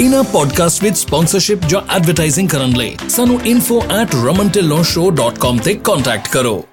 [0.00, 6.64] ਇਨਾ ਪੋਡਕਾਸਟ ਵਿੱਚ ਸਪਾਂਸਰਸ਼ਿਪ ਜਾਂ ਐਡਵਰਟਾਈਜ਼ਿੰਗ ਕਰਨ ਲਈ ਸਾਨੂੰ info@ramantilawshow.com ਤੇ ਕੰਟੈਕਟ ਕਰੋ।